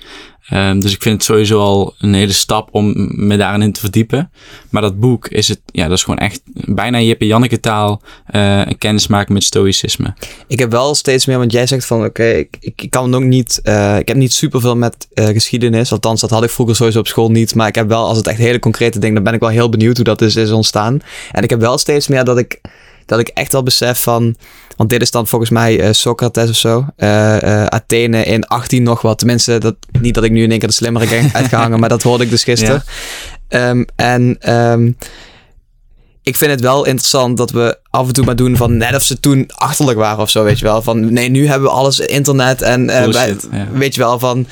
Ehm, 0.49 0.79
dus 0.79 0.93
ik 0.93 1.01
vind 1.01 1.15
het 1.15 1.23
sowieso 1.23 1.59
al 1.59 1.93
een 1.99 2.13
hele 2.13 2.31
stap 2.31 2.69
om 2.71 2.93
me 3.27 3.37
daarin 3.37 3.61
in 3.61 3.71
te 3.71 3.79
verdiepen. 3.79 4.31
Maar 4.69 4.81
dat 4.81 4.99
boek 4.99 5.27
is 5.27 5.47
het, 5.47 5.59
ja, 5.65 5.87
dat 5.87 5.97
is 5.97 6.03
gewoon 6.03 6.19
echt 6.19 6.41
bijna 6.53 6.99
Jip 6.99 7.21
en 7.21 7.27
Janneke 7.27 7.59
taal. 7.59 8.01
eh, 8.25 8.65
een 8.65 8.77
kennis 8.77 9.07
maken 9.07 9.33
met 9.33 9.43
stoïcisme. 9.43 10.13
Ik 10.47 10.59
heb 10.59 10.71
wel 10.71 10.95
steeds 10.95 11.25
meer, 11.25 11.37
want 11.37 11.51
jij 11.51 11.67
zegt 11.67 11.85
van 11.85 12.05
oké, 12.05 12.23
ik, 12.23 12.57
ik, 12.59 12.89
kan 12.89 13.15
ook 13.15 13.23
niet, 13.23 13.59
eh, 13.63 13.97
ik 13.97 14.07
heb 14.07 14.17
niet 14.17 14.33
superveel 14.33 14.75
met 14.75 15.07
eh, 15.13 15.25
geschiedenis. 15.25 15.91
Althans, 15.91 16.21
dat 16.21 16.29
had 16.29 16.43
ik 16.43 16.49
vroeger 16.49 16.75
sowieso 16.75 16.99
op 16.99 17.07
school 17.07 17.31
niet. 17.31 17.55
Maar 17.55 17.67
ik 17.67 17.75
heb 17.75 17.87
wel, 17.87 18.07
als 18.07 18.17
het 18.17 18.27
echt 18.27 18.37
hele 18.37 18.59
concrete 18.59 18.99
dingen, 18.99 19.15
dan 19.15 19.23
ben 19.23 19.33
ik 19.33 19.39
wel 19.39 19.49
heel 19.49 19.69
benieuwd 19.69 19.95
hoe 19.95 20.05
dat 20.05 20.21
is, 20.21 20.35
is 20.35 20.51
ontstaan. 20.51 20.99
En 21.31 21.43
ik 21.43 21.49
heb 21.49 21.59
wel 21.59 21.77
steeds 21.77 22.07
meer 22.07 22.23
dat 22.23 22.37
ik, 22.37 22.61
dat 23.05 23.19
ik 23.19 23.27
echt 23.27 23.51
wel 23.51 23.63
besef 23.63 24.01
van, 24.01 24.35
want 24.75 24.89
dit 24.89 25.01
is 25.01 25.11
dan 25.11 25.27
volgens 25.27 25.51
mij 25.51 25.79
eh, 25.79 25.93
Socrates 25.93 26.49
of 26.49 26.55
zo. 26.55 26.85
eh, 26.95 27.61
eh, 27.61 27.65
Athene 27.65 28.23
in 28.23 28.47
18 28.47 28.83
nog 28.83 29.01
wat. 29.01 29.17
Tenminste, 29.17 29.57
dat, 29.57 29.75
niet 30.01 30.13
dat 30.13 30.23
ik 30.23 30.31
nu 30.31 30.43
in 30.43 30.49
één 30.49 30.59
keer 30.59 30.67
de 30.67 30.73
slimmere 30.73 31.29
uitgehangen, 31.33 31.79
maar 31.81 31.89
dat 31.89 32.03
hoorde 32.03 32.23
ik 32.23 32.29
dus 32.29 32.43
gisteren. 32.43 32.83
Ehm, 33.47 33.83
en 33.95 34.37
ehm, 34.39 34.91
ik 36.21 36.35
vind 36.35 36.51
het 36.51 36.61
wel 36.61 36.85
interessant 36.85 37.37
dat 37.37 37.51
we 37.51 37.77
af 37.89 38.07
en 38.07 38.13
toe 38.13 38.25
maar 38.25 38.35
doen 38.35 38.57
van 38.57 38.77
net 38.77 38.95
of 38.95 39.03
ze 39.03 39.19
toen 39.19 39.49
achterlijk 39.55 39.97
waren 39.97 40.21
of 40.21 40.29
zo, 40.29 40.43
weet 40.43 40.59
je 40.59 40.65
wel. 40.65 40.81
Van 40.81 41.13
nee, 41.13 41.29
nu 41.29 41.47
hebben 41.47 41.69
we 41.69 41.75
alles 41.75 41.99
internet 41.99 42.61
en 42.61 42.85
Bullshit, 42.85 43.47
ja. 43.51 43.67
weet 43.71 43.95
je 43.95 44.01
wel 44.01 44.19
van 44.19 44.47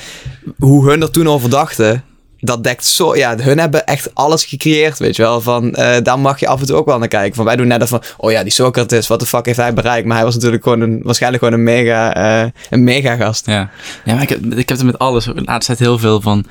hoe 0.58 0.90
hun 0.90 1.02
er 1.02 1.12
toen 1.12 1.30
over 1.30 1.50
dachten. 1.50 2.04
Dat 2.46 2.64
dekt 2.64 2.86
zo, 2.86 3.16
ja, 3.16 3.38
hun 3.38 3.60
hebben 3.60 3.86
echt 3.86 4.16
alles 4.16 4.46
gecreëerd, 4.46 5.00
weet 5.00 5.16
je 5.16 5.22
wel. 5.22 5.42
Van, 5.42 5.74
eh, 5.74 6.04
daar 6.04 6.20
mag 6.20 6.40
je 6.40 6.48
af 6.48 6.60
en 6.60 6.66
toe 6.66 6.76
ook 6.76 6.86
wel 6.86 7.00
naar 7.00 7.08
kijken. 7.08 7.36
Van, 7.36 7.46
wij 7.46 7.56
doen 7.56 7.68
net 7.68 7.82
als 7.82 7.90
van, 7.90 8.04
oh 8.18 8.32
ja, 8.32 8.44
die 8.44 8.52
Socrates, 8.52 9.08
wat 9.08 9.20
de 9.20 9.26
fuck 9.26 9.46
heeft 9.46 9.58
hij 9.58 9.74
bereikt? 9.74 10.08
Maar 10.08 10.16
hij 10.16 10.26
was 10.26 10.36
natuurlijk 10.36 10.64
gewoon 10.64 10.82
een, 10.82 11.02
waarschijnlijk 11.04 11.44
gewoon 11.44 11.60
een 11.60 11.66
mega, 11.66 12.14
eh, 12.14 12.50
een 12.70 12.84
mega 12.84 13.16
gast. 13.16 13.46
Ja, 13.46 13.70
ja 14.06 14.14
maar 14.14 14.22
ik 14.22 14.30
heb, 14.30 14.44
ik 14.44 14.70
heb 14.70 14.78
het 14.78 14.86
met 14.86 15.00
alles. 15.00 15.26
De 15.26 15.42
laatste 15.46 15.76
tijd 15.76 15.88
heel 15.88 15.98
veel 15.98 16.22
van. 16.22 16.46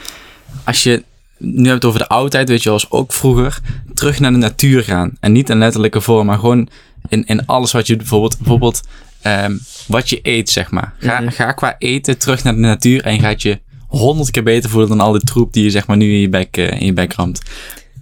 Als 0.65 0.83
je. 0.83 1.03
Nu 1.39 1.69
hebt 1.69 1.75
het 1.75 1.85
over 1.85 2.01
de 2.01 2.09
oudheid, 2.09 2.49
weet 2.49 2.63
je 2.63 2.65
wel, 2.65 2.79
als 2.79 2.91
ook 2.91 3.13
vroeger. 3.13 3.59
Terug 3.95 4.21
naar 4.21 4.33
de 4.33 4.39
natuur 4.39 4.83
gaan. 4.83 5.17
En 5.21 5.33
niet 5.33 5.51
in 5.51 5.59
letterlijke 5.59 6.01
vorm, 6.01 6.27
maar 6.27 6.39
gewoon 6.39 6.69
in, 7.09 7.25
in 7.27 7.47
alles 7.47 7.73
wat 7.73 7.87
je 7.87 7.97
bijvoorbeeld. 7.97 8.39
bijvoorbeeld 8.39 8.81
ehm, 9.23 9.57
wat 9.87 10.09
je 10.09 10.19
eet, 10.23 10.51
zeg 10.51 10.71
maar. 10.71 10.93
Ga, 10.99 11.31
ga 11.31 11.53
qua 11.53 11.75
eten 11.79 12.19
terug 12.19 12.45
naar 12.45 12.55
de 12.55 12.61
natuur. 12.61 13.05
En 13.05 13.21
gaat 13.21 13.43
je 13.43 13.61
honderd 13.99 14.31
keer 14.31 14.43
beter 14.43 14.71
voelen 14.71 14.89
dan 14.89 15.01
al 15.01 15.13
die 15.13 15.25
troep 15.25 15.53
die 15.53 15.65
je 15.65 15.71
zeg 15.71 15.87
maar 15.87 15.97
nu 15.97 16.13
in 16.13 16.21
je 16.21 16.29
bek, 16.29 16.57
eh, 16.57 16.81
in 16.81 16.87
je 16.87 16.93
bek 16.93 17.13
ramt. 17.13 17.41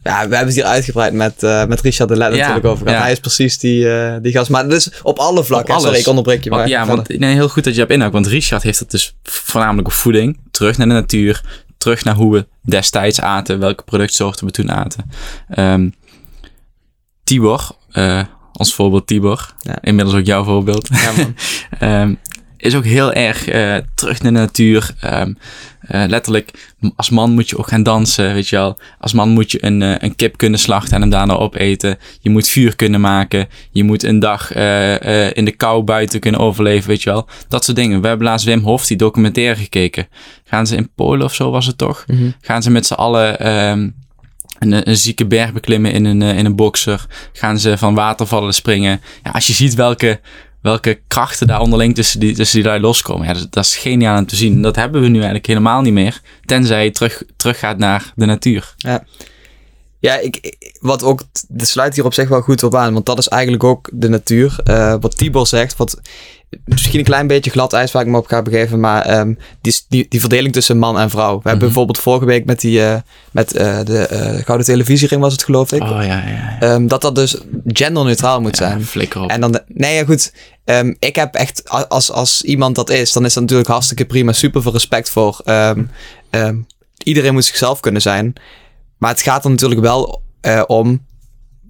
Ja, 0.02 0.14
we 0.14 0.20
hebben 0.20 0.47
het 0.47 0.54
hier 0.54 0.64
uitgebreid 0.64 1.12
met, 1.12 1.42
eh, 1.42 1.66
met 1.66 1.80
Richard 1.80 2.09
de 2.09 2.16
Let 2.16 2.32
Ja, 2.32 2.38
natuurlijk 2.38 2.66
over 2.66 2.82
gehad. 2.82 2.99
ja. 2.99 3.04
Hij 3.04 3.12
is 3.12 3.20
precies 3.20 3.59
die, 3.59 3.90
eh, 3.92 4.16
die 4.23 4.32
gast. 4.32 4.50
Maar 4.50 4.68
dus 4.68 4.90
op 5.02 5.18
alle 5.18 5.44
vlakken. 5.44 5.75
alles. 5.75 5.85
Sorry, 5.87 5.99
ik 6.00 6.06
onderbreek 6.06 6.44
je 6.44 6.50
maar. 6.50 6.68
ja, 6.68 6.85
verder. 6.85 7.04
want 7.06 7.18
nee, 7.18 7.35
heel 7.35 7.49
goed 7.49 7.64
dat 7.64 7.73
je 7.75 7.80
hebt 7.80 7.92
inhakt. 7.92 8.12
Want 8.12 8.26
Richard 8.26 8.62
heeft 8.62 8.78
het 8.78 8.90
dus 8.90 9.16
voornamelijk 9.23 9.87
op 9.87 9.92
voeding. 9.94 10.38
Terug 10.50 10.78
naar 10.78 10.87
de 10.88 10.92
natuur. 10.92 11.64
Terug 11.78 12.04
naar 12.04 12.14
hoe 12.14 12.32
we 12.32 12.47
destijds 12.62 13.20
aten. 13.20 13.59
Welke 13.59 13.82
productsoorten 13.82 14.47
we 14.47 14.52
toen 14.52 14.70
aten. 14.73 15.11
Ehm, 15.49 15.88
Tibor, 17.25 17.70
eh, 17.90 18.23
ons 18.52 18.75
voorbeeld 18.75 19.06
Tibor. 19.06 19.54
Ja. 19.59 19.78
Inmiddels 19.80 20.16
ook 20.16 20.25
jouw 20.26 20.44
voorbeeld. 20.44 20.88
Ja, 20.92 21.12
man. 21.16 21.35
Ehm, 21.78 22.14
is 22.61 22.75
ook 22.75 22.85
heel 22.85 23.12
erg 23.12 23.49
eh, 23.49 23.76
terug 23.95 24.23
naar 24.23 24.33
de 24.33 24.38
natuur. 24.38 24.95
Ehm, 25.00 25.33
eh, 25.81 26.05
letterlijk, 26.07 26.50
als 26.97 27.11
man 27.11 27.33
moet 27.33 27.49
je 27.49 27.59
ook 27.59 27.69
gaan 27.69 27.83
dansen, 27.83 28.35
weet 28.35 28.49
je 28.49 28.57
wel. 28.57 28.79
Als 28.99 29.12
man 29.12 29.29
moet 29.29 29.50
je 29.50 29.64
een, 29.64 29.83
eh, 29.83 29.95
een 29.99 30.17
kip 30.17 30.37
kunnen 30.37 30.59
slachten 30.59 30.95
en 30.95 31.00
hem 31.00 31.11
daarna 31.11 31.35
opeten. 31.35 31.99
Je 32.21 32.31
moet 32.31 32.49
vuur 32.49 32.76
kunnen 32.76 33.00
maken. 33.00 33.49
Je 33.71 33.85
moet 33.85 34.02
een 34.02 34.19
dag 34.19 34.52
in 35.33 35.45
de 35.45 35.55
kou 35.57 35.83
buiten 35.83 36.21
kunnen 36.21 36.40
overleven, 36.40 36.88
weet 36.88 37.02
je 37.02 37.11
wel. 37.11 37.29
Dat 37.49 37.64
soort 37.64 37.76
dingen. 37.76 38.00
We 38.00 38.09
hebben 38.09 38.26
laatst 38.26 38.47
Wim 38.47 38.62
Hof, 38.62 38.87
die 38.87 38.97
documentaire 38.97 39.61
gekeken. 39.61 40.09
Gaan 40.45 40.67
ze 40.67 40.76
in 40.76 40.90
Polen 40.95 41.25
of 41.25 41.35
zo 41.35 41.50
was 41.50 41.67
het 41.67 41.79
toch? 41.79 42.05
Mhm. 42.07 42.31
Gaan 42.40 42.62
ze 42.62 42.71
met 42.71 42.87
z'n 42.87 42.95
allen 42.95 43.40
ehm, 43.40 43.88
een, 44.59 44.88
een 44.88 44.97
zieke 44.97 45.26
berg 45.26 45.52
beklimmen 45.52 45.93
in 45.93 46.05
een, 46.05 46.23
in 46.23 46.45
een 46.47 46.57
boxer? 46.57 47.07
Gaan 47.33 47.59
ze 47.59 47.79
van 47.79 47.95
watervallen 47.95 48.55
springen? 48.55 49.00
Ja, 49.23 49.31
als 49.31 49.47
je 49.47 49.52
ziet 49.52 49.75
welke, 49.75 50.21
welke 50.62 51.00
krachten 51.07 51.47
daar 51.47 51.61
onderling 51.61 51.95
tussen 51.95 52.21
die, 52.21 52.35
tussen 52.35 52.61
die 52.61 52.69
daar 52.71 52.81
loskomen. 52.81 53.26
Ja, 53.26 53.35
dat, 53.50 53.64
is 53.64 53.76
geniaal 53.76 54.19
om 54.19 54.26
te 54.26 54.37
zien. 54.37 54.62
Dat 54.62 54.76
hebben 54.76 55.00
we 55.00 55.07
nu 55.09 55.14
eigenlijk 55.14 55.47
helemaal 55.47 55.81
niet 55.83 55.93
meer. 55.93 56.21
Tenzij 56.45 56.85
je 56.85 56.90
terug, 56.90 57.23
terug 57.37 57.59
gaat 57.59 57.79
naar 57.79 58.12
de 58.17 58.25
natuur. 58.26 58.75
Ja, 59.99 60.17
ik, 60.19 60.37
ik- 60.37 60.76
wat 60.81 61.02
ook, 61.02 61.23
de 61.49 61.64
sluit 61.64 61.95
hier 61.95 62.05
op 62.05 62.14
zich 62.14 62.29
wel 62.29 62.40
goed 62.40 62.62
op 62.62 62.75
aan, 62.75 62.93
want 62.93 63.07
dat 63.07 63.19
is 63.19 63.29
eigenlijk 63.29 63.64
ook 63.64 63.88
de 63.93 64.09
natuur. 64.09 64.61
Eh, 64.64 64.95
wat 65.00 65.17
Tibor 65.17 65.47
zegt, 65.47 65.76
wat 65.76 66.00
misschien 66.64 66.99
een 66.99 67.04
klein 67.04 67.26
beetje 67.26 67.50
glad 67.50 67.73
ijs 67.73 67.92
waar 67.92 68.02
ik 68.02 68.09
me 68.09 68.16
op 68.19 68.26
ga 68.26 68.42
begeven, 68.42 68.80
maar 68.80 69.02
ehm, 69.02 69.35
die, 69.61 69.75
die, 69.88 70.07
die 70.09 70.21
verdeling 70.21 70.52
tussen 70.52 70.78
man 70.78 70.99
en 70.99 71.11
vrouw. 71.11 71.26
We 71.28 71.33
hebben 71.35 71.52
Mhm. 71.54 71.64
bijvoorbeeld 71.64 71.99
vorige 71.99 72.25
week 72.25 72.45
met, 72.45 72.61
die, 72.61 72.83
eh, 72.85 72.97
met 73.33 73.54
eh, 73.57 73.78
de 73.85 73.99
eh, 74.07 74.45
Gouden 74.45 74.66
Televisiering 74.66 75.21
was 75.21 75.33
het 75.33 75.45
geloof 75.45 75.73
ik, 75.73 75.83
Oh 75.83 75.88
ja, 75.88 76.02
ja. 76.02 76.25
ja. 76.28 76.57
ehm, 76.61 76.87
dat 76.87 77.00
dat 77.02 77.14
dus 77.14 77.37
genderneutraal 77.66 78.40
moet 78.40 78.57
zijn. 78.57 78.85
Flikker 78.85 79.21
op. 79.21 79.30
En 79.30 79.40
dan, 79.40 79.61
nee, 79.66 79.95
ja, 79.95 80.04
goed. 80.04 80.33
Ehm, 80.64 80.95
ik 80.99 81.16
heb 81.16 81.35
echt, 81.35 81.69
als, 81.88 82.11
als 82.12 82.42
iemand 82.42 82.75
dat 82.75 82.90
is, 82.90 83.12
dan 83.12 83.25
is 83.25 83.33
dat 83.35 83.42
natuurlijk 83.42 83.69
hartstikke 83.71 84.04
prima. 84.04 84.33
Super 84.33 84.62
veel 84.62 84.73
respect 84.73 85.11
voor. 85.11 85.42
Iedereen 87.04 87.33
moet 87.33 87.45
zichzelf 87.45 87.80
kunnen 87.80 88.02
zijn. 88.02 88.33
Maar 88.99 89.11
het 89.11 89.23
gaat 89.23 89.45
er 89.45 89.50
natuurlijk 89.50 89.80
wel 89.80 90.23
om 90.66 91.04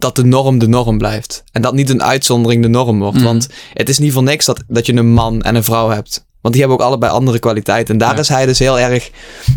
dat 0.01 0.17
de 0.17 0.25
norm 0.25 0.59
de 0.59 0.69
norm 0.69 0.99
blijft. 0.99 1.45
En 1.53 1.63
dat 1.63 1.75
niet 1.75 1.91
een 1.91 2.03
uitzondering 2.03 2.63
de 2.63 2.69
norm 2.69 2.99
wordt. 2.99 3.17
Mhm. 3.17 3.25
Want 3.25 3.49
het 3.73 3.89
is 3.89 3.99
niet 3.99 4.13
voor 4.13 4.23
niks 4.23 4.45
dat, 4.45 4.63
dat 4.69 4.87
je 4.87 4.95
een 4.95 5.13
man 5.13 5.43
en 5.43 5.55
een 5.55 5.65
vrouw 5.65 5.89
hebt. 5.89 6.29
Want 6.41 6.55
die 6.55 6.63
hebben 6.65 6.81
ook 6.81 6.87
allebei 6.87 7.13
andere 7.13 7.39
kwaliteiten. 7.39 7.95
En 7.95 8.01
daar 8.01 8.15
Ja. 8.15 8.21
is 8.21 8.29
hij 8.29 8.47
dus 8.47 8.59
heel 8.59 8.79
erg. 8.79 9.11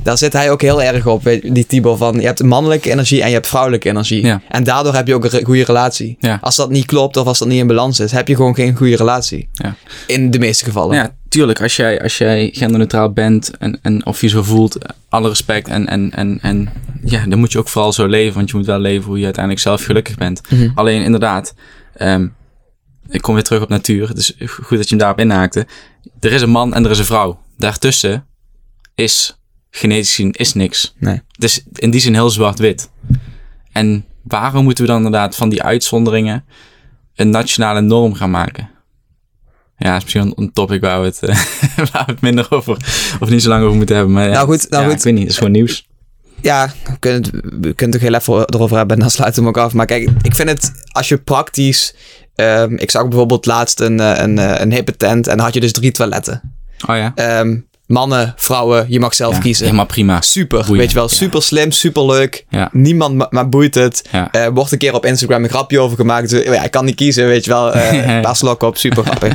Daar 0.03 0.17
zit 0.17 0.33
hij 0.33 0.51
ook 0.51 0.61
heel 0.61 0.81
erg 0.81 1.07
op. 1.07 1.23
Die 1.43 1.65
Tibor 1.65 1.97
van. 1.97 2.19
Je 2.19 2.25
hebt 2.25 2.43
mannelijke 2.43 2.91
energie 2.91 3.21
en 3.21 3.27
je 3.27 3.33
hebt 3.33 3.47
vrouwelijke 3.47 3.89
energie. 3.89 4.25
Ja. 4.25 4.41
En 4.49 4.63
daardoor 4.63 4.93
heb 4.95 5.07
je 5.07 5.13
ook 5.13 5.25
een 5.25 5.43
goede 5.45 5.63
relatie. 5.63 6.17
Ja. 6.19 6.37
Als 6.41 6.55
dat 6.55 6.69
niet 6.69 6.85
klopt 6.85 7.17
of 7.17 7.25
als 7.27 7.39
dat 7.39 7.47
niet 7.47 7.59
in 7.59 7.67
balans 7.67 7.99
is, 7.99 8.11
heb 8.11 8.27
je 8.27 8.35
gewoon 8.35 8.55
geen 8.55 8.75
goede 8.75 8.95
relatie. 8.95 9.49
In 10.07 10.31
de 10.31 10.39
meeste 10.39 10.63
gevallen. 10.65 10.95
Ja, 10.95 11.15
tuurlijk. 11.29 11.61
Als 11.61 11.75
jij, 11.75 12.01
als 12.01 12.17
jij 12.17 12.49
genderneutraal 12.53 13.11
bent 13.11 13.51
en, 13.57 13.79
en 13.81 14.05
of 14.05 14.21
je 14.21 14.27
zo 14.27 14.43
voelt, 14.43 14.77
alle 15.09 15.27
respect. 15.29 15.67
En, 15.67 15.87
en, 15.87 16.11
en, 16.11 16.39
en 16.41 16.69
ja, 17.05 17.25
dan 17.25 17.39
moet 17.39 17.51
je 17.51 17.57
ook 17.59 17.69
vooral 17.69 17.93
zo 17.93 18.05
leven. 18.05 18.35
Want 18.35 18.49
je 18.49 18.57
moet 18.57 18.65
wel 18.65 18.79
leven 18.79 19.05
hoe 19.05 19.17
je 19.17 19.23
uiteindelijk 19.23 19.63
zelf 19.63 19.83
gelukkig 19.83 20.17
bent. 20.17 20.41
Mhm. 20.49 20.69
Alleen 20.75 21.03
inderdaad, 21.03 21.53
ehm, 21.95 22.27
ik 23.09 23.21
kom 23.21 23.33
weer 23.33 23.43
terug 23.43 23.61
op 23.61 23.69
natuur. 23.69 24.07
Het 24.07 24.17
is 24.17 24.33
goed 24.37 24.77
dat 24.77 24.83
je 24.83 24.89
hem 24.89 24.97
daarop 24.97 25.19
inhaakte. 25.19 25.67
Er 26.19 26.31
is 26.31 26.41
een 26.41 26.49
man 26.49 26.73
en 26.73 26.85
er 26.85 26.91
is 26.91 26.99
een 26.99 27.05
vrouw. 27.05 27.39
Daartussen 27.57 28.25
is 28.95 29.37
genetisch 29.69 30.07
gezien 30.09 30.31
is 30.31 30.53
niks. 30.53 30.93
Nee. 30.97 31.21
Is 31.37 31.63
in 31.73 31.91
die 31.91 32.01
zin 32.01 32.13
heel 32.13 32.29
zwart-wit. 32.29 32.89
En 33.71 34.05
waarom 34.21 34.63
moeten 34.63 34.83
we 34.83 34.89
dan 34.89 35.05
inderdaad 35.05 35.35
van 35.35 35.49
die 35.49 35.63
uitzonderingen 35.63 36.45
een 37.15 37.29
nationale 37.29 37.81
norm 37.81 38.13
gaan 38.13 38.31
maken? 38.31 38.69
Ja, 39.77 39.95
is 39.95 40.03
misschien 40.03 40.33
een, 40.35 40.53
topic 40.53 40.81
waar 40.81 40.99
we, 40.99 41.05
het, 41.05 41.19
waar 41.91 42.05
we 42.05 42.11
het 42.11 42.21
minder 42.21 42.47
over, 42.49 42.77
of 43.19 43.29
niet 43.29 43.41
zo 43.41 43.49
lang 43.49 43.63
over 43.63 43.77
moeten 43.77 43.95
hebben. 43.95 44.13
Maar 44.13 44.25
ja, 44.25 44.31
Nou 44.31 44.47
goed, 44.47 44.69
nou 44.69 44.83
ja, 44.83 44.89
goed. 44.89 44.97
ik 44.97 45.03
weet 45.03 45.13
niet, 45.13 45.23
het 45.23 45.31
is 45.31 45.37
gewoon 45.37 45.51
nieuws. 45.51 45.87
Ja, 46.43 46.71
we 46.85 46.97
kunnen, 46.99 47.21
het, 47.23 47.31
we 47.61 47.73
kunnen 47.73 47.95
het 47.99 48.05
heel 48.09 48.13
even 48.19 48.45
erover 48.53 48.77
hebben 48.77 48.95
en 48.95 49.01
dan 49.01 49.11
sluiten 49.11 49.43
we 49.43 49.47
hem 49.49 49.57
ook 49.57 49.63
af. 49.65 49.73
Maar 49.73 49.85
kijk, 49.85 50.09
ik 50.21 50.35
vind 50.35 50.49
het, 50.49 50.71
als 50.91 51.07
je 51.09 51.17
praktisch... 51.17 51.95
ehm, 52.35 52.75
ik 52.75 52.91
zag 52.91 53.07
bijvoorbeeld 53.07 53.45
laatst 53.45 53.79
een, 53.79 53.99
eh, 53.99 54.13
een, 54.23 54.37
eh, 54.39 54.59
een 54.61 54.71
hippe 54.71 54.97
tent 54.97 55.27
en 55.27 55.35
dan 55.37 55.45
had 55.45 55.53
je 55.53 55.59
dus 55.59 55.71
drie 55.71 55.91
toiletten. 55.91 56.41
Oh 56.87 56.95
ja, 56.95 57.11
Ehm, 57.15 57.57
mannen, 57.85 58.33
vrouwen, 58.37 58.85
je 58.89 58.99
mag 58.99 59.13
zelf 59.13 59.33
ja 59.33 59.39
kiezen. 59.39 59.65
helemaal 59.65 59.85
prima. 59.85 60.21
Super, 60.21 60.71
weet 60.73 60.89
je 60.89 60.95
wel. 60.95 61.07
ja. 61.09 61.15
Super 61.15 61.43
slim, 61.43 61.71
super 61.71 62.05
leuk. 62.05 62.45
Ja, 62.49 62.69
Niemand 62.71 63.15
ma- 63.15 63.27
maar 63.29 63.49
boeit 63.49 63.75
het. 63.75 64.09
Eh 64.31 64.47
wordt 64.53 64.71
een 64.71 64.77
keer 64.77 64.93
op 64.93 65.05
Instagram 65.05 65.43
een 65.43 65.49
grapje 65.49 65.79
over 65.79 65.97
gemaakt. 65.97 66.29
Zo, 66.29 66.37
Ja, 66.37 66.63
ik 66.63 66.71
kan 66.71 66.85
niet 66.85 66.95
kiezen, 66.95 67.25
weet 67.27 67.45
je 67.45 67.51
wel. 67.51 67.71
paar 68.21 68.35
slokken 68.35 68.67
op, 68.67 68.77
super 68.77 69.03
grappig. 69.03 69.33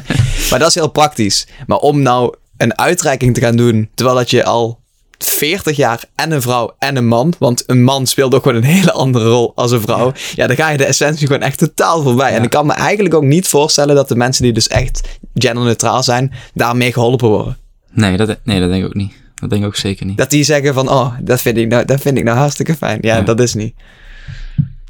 maar 0.51 0.59
dat 0.59 0.69
is 0.69 0.75
heel 0.75 0.91
praktisch. 0.91 1.47
Maar 1.67 1.79
om 1.79 2.03
nou 2.03 2.35
een 2.57 2.79
uitreiking 2.79 3.35
te 3.35 3.41
gaan 3.41 3.57
doen, 3.57 3.91
terwijl 3.95 4.17
dat 4.17 4.31
je 4.31 4.45
al 4.45 4.81
40 5.19 5.77
jaar 5.77 6.05
en 6.15 6.31
een 6.33 6.43
vrouw 6.43 6.75
en 6.79 6.97
een 6.97 7.07
man, 7.07 7.33
want 7.39 7.63
een 7.67 7.83
man 7.83 8.07
speelt 8.07 8.35
ook 8.35 8.43
gewoon 8.43 8.57
een 8.57 8.69
hele 8.69 8.93
andere 8.93 9.29
rol 9.29 9.53
als 9.55 9.71
een 9.71 9.81
vrouw. 9.81 10.13
Ja, 10.35 10.47
dan 10.47 10.57
ga 10.57 10.69
je 10.71 10.77
de 10.79 10.85
essentie 10.85 11.27
gewoon 11.27 11.43
echt 11.43 11.59
totaal 11.59 12.03
voorbij. 12.03 12.33
En 12.33 12.43
ik 12.43 12.51
kan 12.51 12.67
me 12.67 12.73
eigenlijk 12.73 13.15
ook 13.15 13.23
niet 13.23 13.49
voorstellen 13.49 13.95
dat 13.95 14.09
de 14.09 14.17
mensen 14.17 14.43
die 14.43 14.53
dus 14.53 14.69
echt 14.69 15.09
genderneutraal 15.35 16.03
zijn, 16.03 16.33
daarmee 16.55 16.93
geholpen 16.93 17.29
worden. 17.29 17.57
Nee, 17.91 18.17
dat, 18.17 18.39
nee, 18.45 18.61
dat 18.61 18.69
denk 18.69 18.83
ik 18.83 18.89
ook 18.89 18.95
niet. 18.95 19.13
Dat 19.35 19.51
denk 19.51 19.63
ik 19.63 19.69
ook 19.69 19.77
zeker 19.77 20.07
niet. 20.07 20.17
Dat 20.17 20.31
die 20.31 20.45
zeggen 20.45 20.75
van, 20.75 20.89
oh, 20.91 21.15
dat 21.21 21.41
vind 21.41 21.57
ik 21.57 21.69
nou, 21.69 21.85
dat 21.85 22.01
vind 22.01 22.19
ik 22.19 22.25
nou 22.25 22.39
hartstikke 22.39 22.75
fijn. 22.75 22.99
Ja, 23.01 23.17
Ja. 23.17 23.23
dat 23.23 23.41
is 23.41 23.55
niet. 23.55 23.75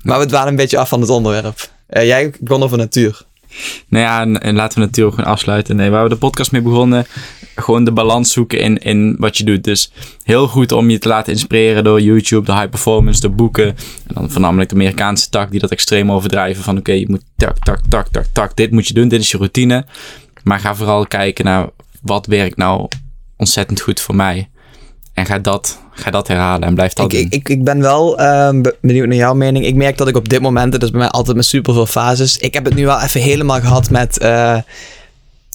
Maar 0.03 0.19
we 0.19 0.27
dwalen 0.27 0.49
een 0.49 0.57
beetje 0.57 0.79
af 0.79 0.89
van 0.89 1.01
het 1.01 1.11
onderwerp. 1.11 1.71
Eh, 1.87 2.07
jij 2.07 2.33
begon 2.41 2.63
over 2.63 2.79
natuur. 2.79 3.27
Nou 3.89 4.05
ja, 4.05 4.21
en, 4.21 4.41
en 4.43 4.55
laten 4.55 4.79
we 4.79 4.87
natuurlijk 4.87 5.17
gewoon 5.17 5.33
afsluiten. 5.33 5.77
Nee, 5.77 5.91
waar 5.91 6.03
we 6.03 6.09
de 6.09 6.17
podcast 6.17 6.53
mee 6.53 6.63
begonnen, 6.63 7.07
gewoon 7.55 7.85
de 7.85 7.93
balans 7.93 8.33
zoeken 8.33 8.61
in, 8.61 8.79
in 8.79 9.17
wat 9.19 9.37
je 9.37 9.45
doet. 9.45 9.65
Dus 9.65 9.93
heel 10.23 10.49
goed 10.49 10.73
om 10.73 10.91
je 10.91 10.99
te 10.99 11.09
laten 11.09 11.33
inspireren 11.33 11.85
door 11.85 12.01
YouTube, 12.01 12.47
de 12.47 12.53
high 12.53 12.69
performance, 12.69 13.21
de 13.21 13.29
boeken. 13.29 13.67
En 13.67 14.15
dan 14.15 14.31
voornamelijk 14.31 14.69
de 14.69 14.75
Amerikaanse 14.75 15.29
tak 15.29 15.51
die 15.51 15.61
dat 15.61 15.71
extreem 15.71 16.13
overdrijven. 16.13 16.65
Van 16.65 16.79
oké, 16.79 16.93
je 16.93 17.07
moet 17.09 17.25
tak, 17.37 17.59
tak, 17.59 17.81
tak, 17.89 18.09
tak, 18.09 18.27
tak. 18.33 18.57
Dit 18.57 18.71
moet 18.71 18.87
je 18.89 18.95
doen, 18.95 19.09
dit 19.09 19.21
is 19.21 19.31
je 19.31 19.37
routine. 19.37 19.87
Maar 20.43 20.61
ga 20.61 20.75
vooral 20.75 21.07
kijken 21.07 21.45
naar 21.45 21.69
wat 22.03 22.27
werkt 22.27 22.57
nou 22.57 22.89
ontzettend 23.37 23.81
goed 23.81 24.01
voor 24.01 24.15
mij. 24.15 24.49
En 25.15 25.27
ga 25.27 25.39
dat, 25.39 25.83
ga 25.99 26.11
dat 26.11 26.29
herhalen 26.29 26.69
en 26.69 26.75
blijf 26.75 26.93
dat 26.93 27.13
Ik, 27.13 27.19
doen. 27.21 27.41
ik, 27.41 27.49
ik, 27.49 27.65
ben 27.65 27.81
wel 27.81 28.19
ehm, 28.19 28.63
be- 28.63 28.77
benieuwd 28.81 29.07
naar 29.07 29.17
jouw 29.17 29.35
mening. 29.35 29.65
Ik 29.67 29.75
merk 29.75 29.97
dat 29.97 30.09
ik 30.09 30.17
op 30.17 30.29
dit 30.29 30.41
moment, 30.41 30.73
dat 30.73 30.83
is 30.83 30.91
bij 30.91 31.01
mij 31.01 31.09
altijd 31.09 31.37
met 31.37 31.45
super 31.47 31.75
veel 31.75 31.87
fases. 31.87 32.37
Ik 32.37 32.55
heb 32.55 32.65
het 32.65 32.75
nu 32.75 32.85
wel 32.85 33.01
even 33.01 33.21
helemaal 33.21 33.61
gehad 33.61 33.91
met. 33.91 34.19
eh, 34.19 34.57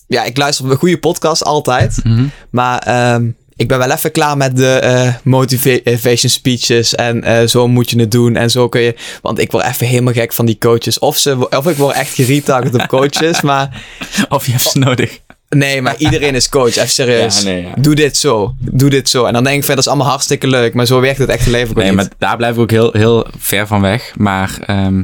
ja, 0.08 0.24
ik 0.24 0.38
luister 0.38 0.66
op 0.66 0.72
een 0.72 0.78
goede 0.78 0.98
podcast 1.00 1.44
altijd. 1.44 2.00
Mhm. 2.04 2.26
Maar 2.50 2.80
ehm, 2.80 3.30
ik 3.56 3.68
ben 3.68 3.78
wel 3.78 3.92
even 3.92 4.12
klaar 4.12 4.38
met 4.38 4.58
de 4.58 4.68
eh, 4.74 5.14
motivation 5.24 6.30
speeches. 6.32 6.96
En 6.96 7.24
eh, 7.24 7.48
zo 7.48 7.68
moet 7.68 7.90
je 7.90 8.00
het 8.00 8.12
doen. 8.12 8.36
En 8.36 8.50
zo 8.50 8.70
kun 8.70 8.82
je. 8.82 8.96
Want 9.22 9.40
ik 9.40 9.52
word 9.52 9.66
even 9.66 9.88
helemaal 9.88 10.14
gek 10.14 10.34
van 10.34 10.46
die 10.46 10.58
coaches. 10.58 11.00
Of, 11.00 11.18
ze, 11.18 11.50
of 11.50 11.68
ik 11.68 11.76
word 11.78 11.96
echt 11.96 12.14
geretarget 12.14 12.74
op 12.74 12.88
coaches. 12.88 13.42
Maar 13.52 13.84
Of 14.30 14.46
je 14.46 14.52
hebt 14.52 14.64
ze 14.64 14.80
nodig. 14.80 15.20
Nee, 15.54 15.82
maar 15.82 15.96
iedereen 15.98 16.36
is 16.36 16.50
coach. 16.50 16.76
Even 16.76 16.90
serieus. 16.90 17.38
Ja, 17.40 17.44
nee, 17.46 17.62
ja. 17.62 17.74
Doe 17.78 17.96
dit 17.96 18.18
zo. 18.18 18.56
Doe 18.60 18.90
dit 18.90 19.10
zo. 19.10 19.26
En 19.26 19.34
dan 19.34 19.44
denk 19.44 19.58
ik, 19.58 19.64
van, 19.64 19.76
dat 19.76 19.84
is 19.84 19.90
allemaal 19.90 20.08
hartstikke 20.10 20.48
leuk. 20.48 20.74
Maar 20.74 20.86
zo 20.86 21.00
werkt 21.00 21.18
het 21.18 21.30
echte 21.30 21.50
leven 21.50 21.70
ook 21.70 21.76
Nee, 21.76 21.86
niet. 21.88 21.96
maar 21.96 22.08
daar 22.18 22.38
blijf 22.38 22.54
ik 22.56 22.60
ook 22.62 22.72
heel, 22.72 22.92
heel 22.94 23.28
ver 23.38 23.68
van 23.68 23.82
weg. 23.82 24.14
Maar 24.18 24.58
ehm, 24.66 25.04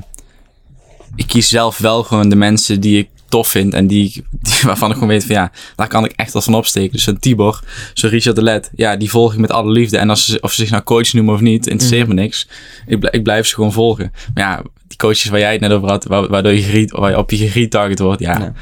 ik 1.16 1.28
kies 1.28 1.50
zelf 1.50 1.78
wel 1.78 2.04
gewoon 2.04 2.30
de 2.30 2.36
mensen 2.36 2.80
die 2.80 2.98
ik 2.98 3.10
tof 3.30 3.48
vind. 3.48 3.74
En 3.74 3.88
die, 3.88 4.24
die, 4.32 4.54
waarvan 4.70 4.88
ik 4.90 4.94
gewoon 4.94 5.10
weet 5.10 5.26
van 5.26 5.36
ja, 5.36 5.52
daar 5.76 5.88
kan 5.88 6.06
ik 6.06 6.12
echt 6.16 6.34
wat 6.34 6.44
van 6.44 6.56
opsteken. 6.56 6.92
Dus 6.92 7.04
zo'n 7.04 7.20
Tibor, 7.20 7.60
zo'n 7.94 8.10
Richard 8.10 8.36
de 8.36 8.44
Let. 8.44 8.70
Ja, 8.76 8.96
die 8.96 9.10
volg 9.10 9.34
ik 9.34 9.40
met 9.40 9.52
alle 9.52 9.72
liefde. 9.72 9.98
En 9.98 10.10
als 10.10 10.26
ze, 10.26 10.38
of 10.42 10.52
ze 10.54 10.62
zich 10.62 10.72
nou 10.72 10.84
coach 10.84 11.14
noemen 11.14 11.34
of 11.34 11.40
niet, 11.42 11.68
interesseert 11.68 12.08
me 12.08 12.14
niks. 12.14 12.48
Ik, 12.88 13.04
ik 13.12 13.24
blijf 13.24 13.48
ze 13.48 13.54
gewoon 13.56 13.72
volgen. 13.74 14.12
Maar 14.34 14.44
ja, 14.44 14.62
die 14.88 14.98
coaches 14.98 15.26
waar 15.26 15.40
jij 15.40 15.52
het 15.52 15.62
net 15.62 15.72
over 15.72 15.90
had, 15.90 16.06
wa- 16.06 16.28
waardoor 16.28 16.54
je, 16.54 16.88
waar 16.92 17.10
je 17.10 17.18
op 17.18 17.32
je 17.32 17.50
geretarget 17.50 18.00
wordt. 18.00 18.22
Ja, 18.22 18.40
Ja. 18.40 18.54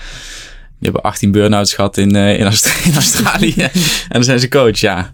Die 0.79 0.91
hebben 0.91 1.01
18 1.01 1.31
burn-outs 1.31 1.73
gehad 1.73 1.97
in, 1.97 2.15
eh, 2.15 2.39
in, 2.39 2.45
Aust- 2.45 2.73
in 2.85 2.93
Australië. 2.93 3.53
en 3.63 3.71
dan 4.09 4.23
zijn 4.23 4.39
ze 4.39 4.47
coach, 4.47 4.77
ja. 4.79 5.13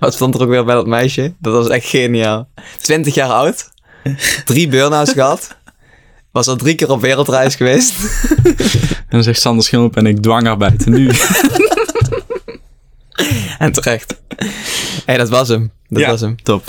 Wat 0.00 0.14
stond 0.14 0.34
er 0.34 0.40
ook 0.42 0.48
weer 0.48 0.64
bij 0.64 0.74
dat 0.74 0.86
meisje? 0.86 1.34
Dat 1.38 1.52
was 1.52 1.68
echt 1.68 1.86
geniaal. 1.86 2.48
20 2.80 3.14
jaar 3.14 3.28
oud. 3.30 3.68
Drie 4.44 4.68
burn-outs 4.68 5.12
gehad. 5.12 5.56
Was 6.32 6.46
al 6.46 6.56
drie 6.56 6.74
keer 6.74 6.90
op 6.90 7.00
wereldreis 7.00 7.54
geweest. 7.54 7.92
En 9.10 9.16
dan 9.16 9.22
zegt 9.22 9.40
Sander 9.40 9.64
Schilp 9.64 9.96
en 9.96 10.06
ik 10.06 10.22
dwangarbeid. 10.22 10.86
Nu... 10.86 11.10
En 13.58 13.72
terecht. 13.72 14.20
Hé, 14.36 14.46
hey, 15.06 15.16
dat 15.16 15.28
was 15.28 15.48
hem. 15.48 15.70
Dat 15.88 16.00
Ja. 16.02 16.08
was 16.10 16.20
hem. 16.20 16.42
Top. 16.42 16.64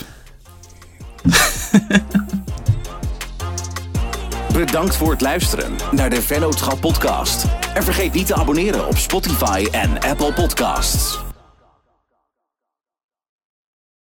Bedankt 4.53 4.95
voor 4.95 5.11
het 5.11 5.21
luisteren 5.21 5.71
naar 5.91 6.09
de 6.09 6.21
Vennootschap 6.21 6.79
podcast. 6.81 7.45
En 7.73 7.83
vergeet 7.83 8.13
niet 8.13 8.27
te 8.27 8.35
abonneren 8.35 8.87
op 8.87 8.97
Spotify 8.97 9.67
en 9.71 9.99
Apple 9.99 10.33
Podcasts. 10.33 11.30